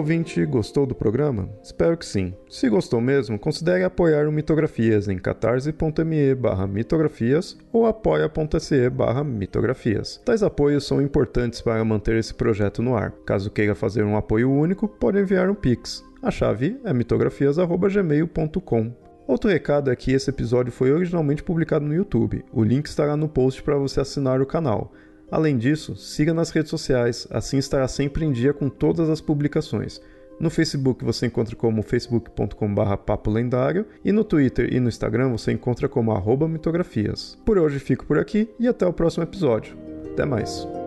Ouvinte, 0.08 0.46
gostou 0.46 0.86
do 0.86 0.96
programa? 0.96 1.50
Espero 1.62 1.98
que 1.98 2.06
sim. 2.06 2.34
Se 2.50 2.70
gostou 2.70 3.02
mesmo, 3.02 3.38
considere 3.38 3.84
apoiar 3.84 4.26
o 4.26 4.32
Mitografias 4.32 5.10
em 5.10 5.18
catarse.me 5.18 6.34
barra 6.34 6.66
mitografias 6.66 7.58
ou 7.74 7.86
apoia.se 7.86 8.90
barra 8.90 9.22
mitografias. 9.22 10.22
Tais 10.24 10.42
apoios 10.42 10.88
são 10.88 11.02
importantes 11.02 11.60
para 11.60 11.84
manter 11.84 12.16
esse 12.16 12.34
projeto 12.34 12.82
no 12.82 12.96
ar. 12.96 13.12
Caso 13.26 13.52
queira 13.52 13.76
fazer 13.76 14.06
um 14.06 14.16
apoio 14.16 14.50
único, 14.50 14.88
pode 14.88 15.20
enviar 15.20 15.50
um 15.50 15.56
Pix. 15.56 16.06
A 16.24 16.32
chave 16.32 16.80
é 16.86 16.94
mitografias.gmail.com. 16.94 18.94
Outro 19.28 19.50
recado 19.50 19.92
é 19.92 19.96
que 19.98 20.14
esse 20.14 20.30
episódio 20.30 20.72
foi 20.72 20.94
originalmente 20.94 21.44
publicado 21.44 21.86
no 21.86 21.94
YouTube. 21.94 22.46
O 22.54 22.64
link 22.64 22.86
estará 22.86 23.18
no 23.18 23.28
post 23.28 23.62
para 23.62 23.76
você 23.76 24.00
assinar 24.00 24.40
o 24.40 24.46
canal. 24.46 24.94
Além 25.30 25.58
disso, 25.58 25.96
siga 25.96 26.34
nas 26.34 26.52
redes 26.52 26.70
sociais, 26.70 27.28
assim 27.30 27.58
estará 27.58 27.88
sempre 27.88 28.26
em 28.26 28.32
dia 28.32 28.54
com 28.54 28.70
todas 28.70 29.10
as 29.10 29.20
publicações. 29.20 30.02
No 30.40 30.50
Facebook 30.50 31.04
você 31.04 31.26
encontra 31.26 31.56
como 31.56 31.82
facebook.com.br 31.82 32.96
papo 33.06 33.32
lendário 33.32 33.86
e 34.06 34.12
no 34.12 34.24
Twitter 34.24 34.72
e 34.72 34.80
no 34.80 34.88
Instagram 34.88 35.32
você 35.32 35.52
encontra 35.52 35.90
como 35.90 36.12
arroba 36.12 36.48
mitografias. 36.48 37.38
Por 37.44 37.58
hoje 37.58 37.80
fico 37.80 38.06
por 38.06 38.20
aqui 38.20 38.48
e 38.60 38.68
até 38.68 38.86
o 38.86 38.94
próximo 38.94 39.24
episódio. 39.24 39.76
Até 40.14 40.26
mais! 40.26 40.87